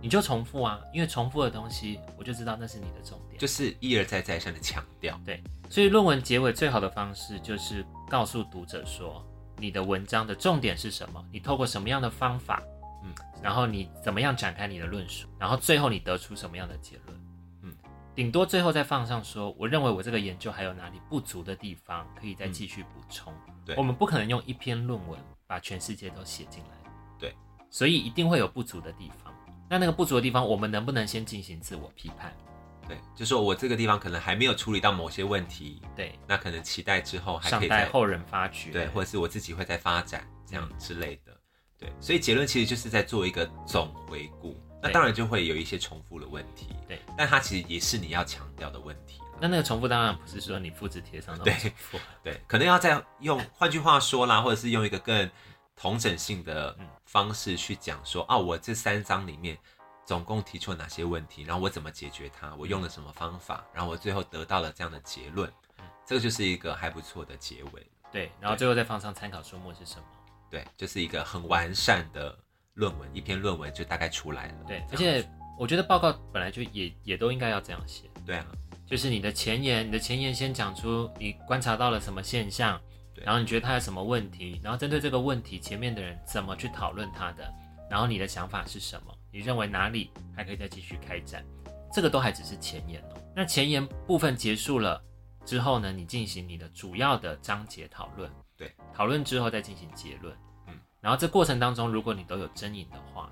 [0.00, 5.20] 你就重复啊，因为重复的东西，我就知道那是你的重点，就是一而再再三的强调。
[5.24, 9.22] 对，所以论文结尾最好的方式就是告诉读者说，
[9.58, 12.62] 你的文章的重点是什么，你透过什么样的方法，
[13.04, 13.12] 嗯，
[13.42, 17.20] 然后你怎么样展开你的论述，然后最后你得出什么样的结论，
[17.64, 17.74] 嗯，
[18.14, 23.30] 顶多最后再放上说，我认为我这个研究还有哪里不足的地方，可以再继续补充。
[23.64, 26.90] 对，我们不可能用一篇论文把全世界都写进来。
[27.18, 27.34] 对，
[27.70, 29.32] 所以一定会有不足的地方。
[29.68, 32.34] 那那个不足的地方，我们能不能先进行自我批判？
[32.88, 35.80] 对，就是我这个地方可能还没有处理到某些问题。
[35.94, 38.72] 对，那可能期待之后还可以在后人发掘。
[38.72, 41.36] 对，或者是我自己会在发展这样之类的。
[41.78, 44.60] 对，所以结论其实就是在做一个总回顾。
[44.82, 46.68] 那当然就会有一些重复的问题。
[46.88, 49.20] 对，但它其实也是你要强调的问题。
[49.40, 51.98] 那那个重复当然不是说你复制贴上的重复。
[52.22, 55.30] 对，可能要再用换句话说啦，或者是用一个更
[55.74, 56.76] 同整性的
[57.06, 59.58] 方式去讲说啊，我这三章里面。
[60.06, 61.44] 总共提出了哪些问题？
[61.44, 62.52] 然后我怎么解决它？
[62.56, 63.64] 我用了什么方法？
[63.72, 65.48] 然后我最后得到了这样的结论，
[66.04, 67.86] 这个就是一个还不错的结尾。
[68.10, 70.04] 对，然后最后再放上参考书目是什么？
[70.50, 72.36] 对，就是一个很完善的
[72.74, 74.54] 论文，一篇论文就大概出来了。
[74.66, 75.24] 对，而且
[75.56, 78.10] 我觉得报告本来就也也都应该要这样写。
[78.26, 78.44] 对啊，
[78.90, 82.80] 就是你的前言，你的前言先讲出你观察到了什么现象，
[83.14, 87.48] 然后你觉得它有什么问题，然后针对这个问题，前面的人怎么去讨论它的，
[87.88, 89.16] 然后你的想法是什么？
[89.30, 91.46] 你认为哪里还可以再继续开展？
[91.92, 93.14] 这个都还只是前言哦。
[93.32, 95.00] 那前言部分结束了
[95.44, 95.92] 之后呢？
[95.92, 98.28] 你进行你的主要的章节讨论。
[98.56, 100.36] 对，讨论之后再进行结论。
[100.66, 103.30] 嗯，然后这过程当中，如果你都有真引的话，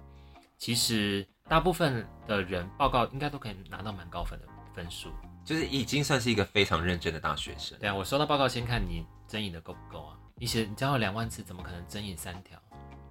[0.57, 5.11] 其实大部分的人报告应该都可以拿到蛮高分的分数，
[5.49, 7.79] 就是已经算是一个非常认真的大学生。
[7.79, 10.19] 对啊，我收到报告先看你增引的够不够啊？
[10.35, 12.61] 你写你交了两万次，怎么可能增引三条？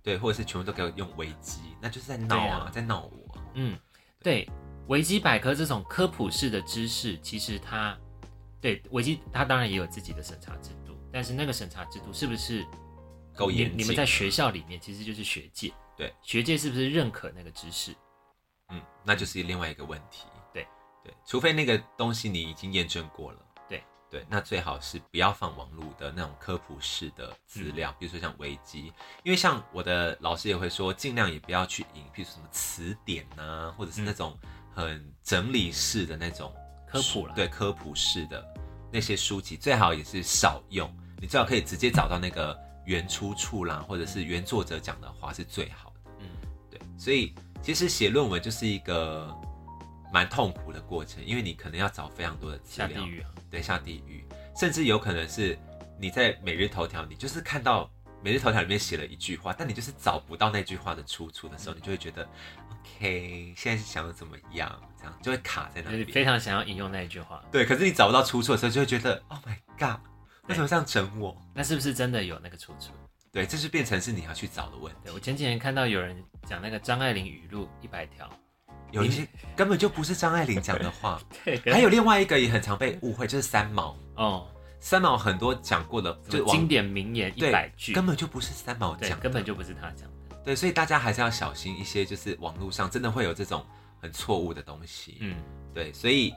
[0.04, 3.40] 对，或者是全部都给我用维基，那就是在闹啊，在闹我。
[3.56, 3.76] 嗯，
[4.22, 4.48] 对，
[4.86, 7.98] 维基百科这种科普式的知识，其实它，
[8.62, 12.64] 对维基它当然也有自己的审查制度，但是那个审查制度是不是
[13.36, 13.76] 够严？
[13.76, 17.96] 你们在学校里面其实就是学界，对，学界是不是认可那个知识？
[18.70, 20.28] 嗯，那就是另外一个问题。
[21.08, 23.39] 对对，除非那个东西你已经验证过了。
[23.68, 23.82] 对。
[24.10, 28.86] 对，那最好是不要放网络的那种科普式的资料，比如说像维基，
[29.22, 34.38] 因为像我的老师也会说，尽量也不要去引，譬如什么词典呐，或者是那种
[34.74, 36.53] 很整理式的那种
[36.88, 38.41] 科普了，对，科普式的
[38.93, 40.89] 那些书籍，最好也是少用，
[41.20, 46.12] 你最好可以直接找到那个原出处啦，或者是原作者讲的话是最好的。
[46.20, 46.28] 嗯，
[46.72, 49.38] 对，所以其实写论文就是一个。
[50.12, 55.58] 蛮痛苦的过程，因为你可能要找非常多的资料，下地狱啊，对，下地狱，甚至有可能是
[55.99, 57.89] 你在每日头条，你就是看到
[58.24, 62.28] 每日头条里面写了一句话，但你就是找不到那句话的出处的时候，你就会觉得
[62.72, 69.99] ，OK，现在是想要怎么样，这样就会卡在那里，非常想要引用那一句话，对，可是你找不到出处的时候，就会觉得，Oh my God，
[70.47, 71.36] 为什么这样整我？
[71.53, 72.91] 那是不是真的有那个出处？
[73.32, 75.12] 对，这是变成是你要去找的问题。
[75.14, 78.28] 我前几天看到有人讲那个张爱玲语录一百条。
[78.92, 83.96] 有一些根本就不是张爱玲讲的话， 对，还有另外一个也很常被误会，就是三毛。
[84.16, 84.48] 哦，
[84.80, 93.66] 三毛很多讲过的就经典名言一百句，根本就不是三毛讲，根本就不是他讲的，对，所以大家还是要小心一些，就是网络上真的会有这种
[94.02, 95.36] 很错误的东西，嗯，
[95.74, 96.34] 对，所以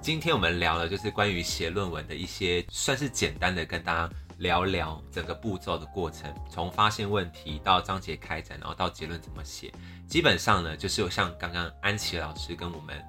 [0.00, 4.10] 今天我们聊了就是关于写论文的一些，算是简单的跟大家。
[4.38, 9.72] 聊聊整个步骤的过程，从发现问题到章节开展，然后到结论怎么写，
[10.06, 13.02] 基本上呢，就是像刚刚安琪老师跟我们、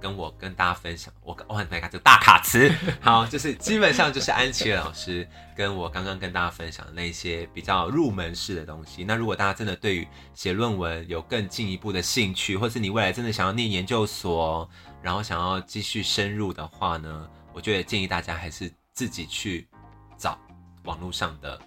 [0.00, 9.04] 跟我跟大家分享，我哦，My God，这大卡词， 好，就是基本上就是安琪老师跟我刚刚跟大家分享的那些比较入门式的东西。
[9.04, 14.68] 那如果大家真的对于写论文有更进一步的兴趣，或是你未来真的想要念研究所，
[15.02, 19.68] 然后想要继续深入的话呢，我觉得建议大家还是自己去
[20.16, 20.38] 找。
[20.84, 21.60] 网络上的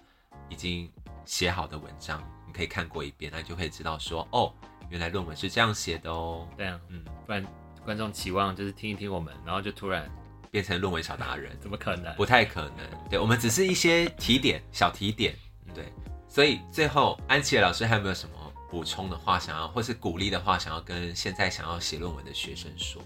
[0.48, 0.90] 已经
[1.24, 2.20] 写好的文章，
[2.54, 4.52] 可以看过一遍，那你就可以知道说，哦，
[4.88, 6.48] 原来论文是这样写的哦。
[6.56, 7.44] 对啊，嗯，不然
[7.84, 10.08] 观众期望就是听一听我们，然后就突然
[10.50, 12.14] 变成论文小达人， 怎么可能？
[12.14, 13.08] 不太可能。
[13.10, 15.34] 对，我们只是一些提点，小提点。
[15.74, 15.92] 对，
[16.28, 18.34] 所以最后安琪老师还有没有什么
[18.70, 23.02] 补充的话想要，或是鼓励的话想要跟现在想要写论文的学生说？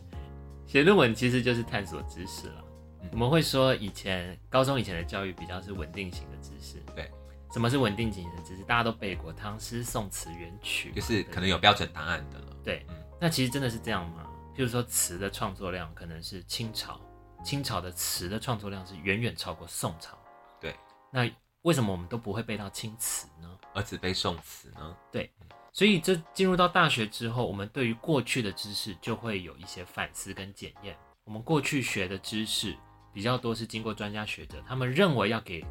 [0.67, 2.65] 写论文其实就是探索知识了。
[3.11, 6.77] 我们会说，以前高中以前的教育比较是稳定型的知识。
[6.95, 7.11] 对，
[7.51, 8.63] 什么是稳定知识？
[8.65, 12.57] 大家都背过唐诗宋词元曲，就是可能有标准答案的了。
[12.63, 12.87] 对，
[13.21, 14.27] 那其实真的是这样吗？
[14.55, 17.01] 譬如说词的创作量可能是清朝，
[17.43, 20.19] 清朝的词的创作量是远远超过宋朝。
[20.61, 20.75] 对，
[21.11, 21.31] 那
[21.63, 23.49] 为什么我们都不会背到清词呢？
[23.75, 24.97] 而只背宋词呢？
[25.11, 25.31] 对，
[25.73, 30.97] 所以这进入到大学之后，我们对于过去的知识就会有一些反思跟检验。
[31.25, 32.77] 我们过去学的知识
[33.13, 35.65] 比较多是经过专家学者，他们认为要给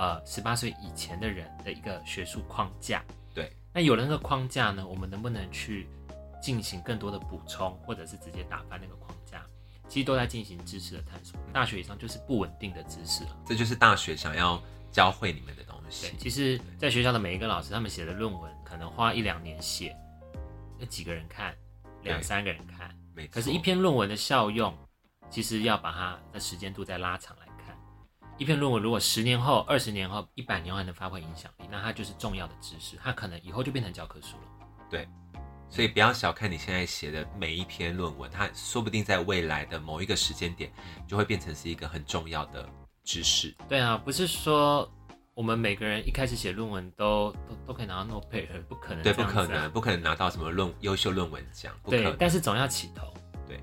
[0.00, 3.04] 呃十八岁以前的人的一个学术框架。
[3.34, 5.86] 对，那有了那个框架呢，我们能不能去
[6.40, 9.44] 进行更多的补充，或者是直接打翻那个框架？
[9.88, 11.38] 其实都在进行知识的探索。
[11.52, 14.58] 大学以上就是不稳定的知识了，这就是大学想要
[14.90, 16.06] 教会你们的东西。
[16.06, 19.94] 对，其实在学校的每一个老师，他们写的论文可能花一两年写，
[20.78, 21.54] 那几个人看，
[22.04, 22.96] 两三个人看，
[23.30, 24.74] 可是，一篇论文的效用。
[25.28, 27.49] 其实要把它的时间度再拉长来看，
[28.40, 34.66] 一篇论文如果十年后、二十年后、一百年后还能发挥影响力，那它就是重要的知识，它可能以后就变成教科书了。
[34.88, 35.06] 对，
[35.68, 40.72] 所以不要小看你现在写的每一篇论文，它说不定在未来的某一个时间点
[41.06, 42.66] 就会变成是一个很重要的
[43.04, 43.54] 知识。
[43.68, 44.90] 对啊，不是说
[45.34, 49.02] 我们每个人一开始写论文都都都可以拿到诺贝尔，不可能。
[49.02, 51.70] 对，不可能，不可能拿到什么论优秀论文奖。
[51.84, 53.12] 对，但是总要起头。
[53.46, 53.62] 对，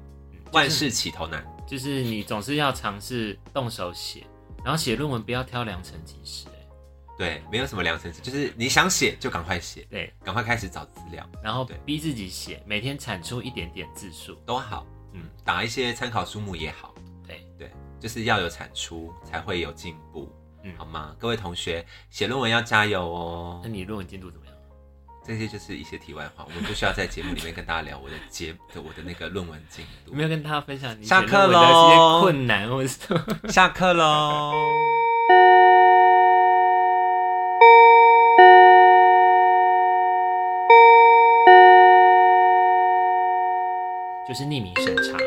[0.51, 1.43] 万事起头难。
[1.65, 4.23] 就是你总是要尝试动手写，
[4.63, 6.67] 然后写论文不要挑良辰吉时，哎，
[7.17, 16.93] 对，没有什么良辰吉时，就是你想写就赶快写，对，赶快开始找资料，然后逼自己写，每天产出一点点字数都好，嗯，打一些参考书目也好，
[17.25, 20.29] 对对，就是要有产出才会有进步，
[20.63, 21.15] 嗯，好吗？
[21.17, 23.61] 各位同学写论文要加油哦。
[23.63, 24.46] 那你论文进度怎么样？
[25.27, 30.13] 这些就是一些题外话，我们不需要在节目里面跟大家聊我的节的我的那个论文进度。
[30.13, 32.89] 没有跟大家分享你下课喽困难，或者
[33.51, 34.53] 下课喽。
[44.29, 45.17] 就是匿名审查。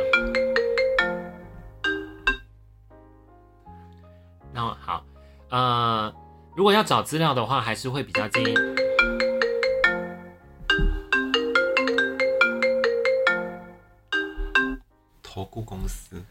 [4.55, 5.05] 那好，
[5.51, 6.11] 呃，
[6.57, 8.55] 如果要找资料的话，还是会比较建议。
[15.51, 16.23] 顾公司。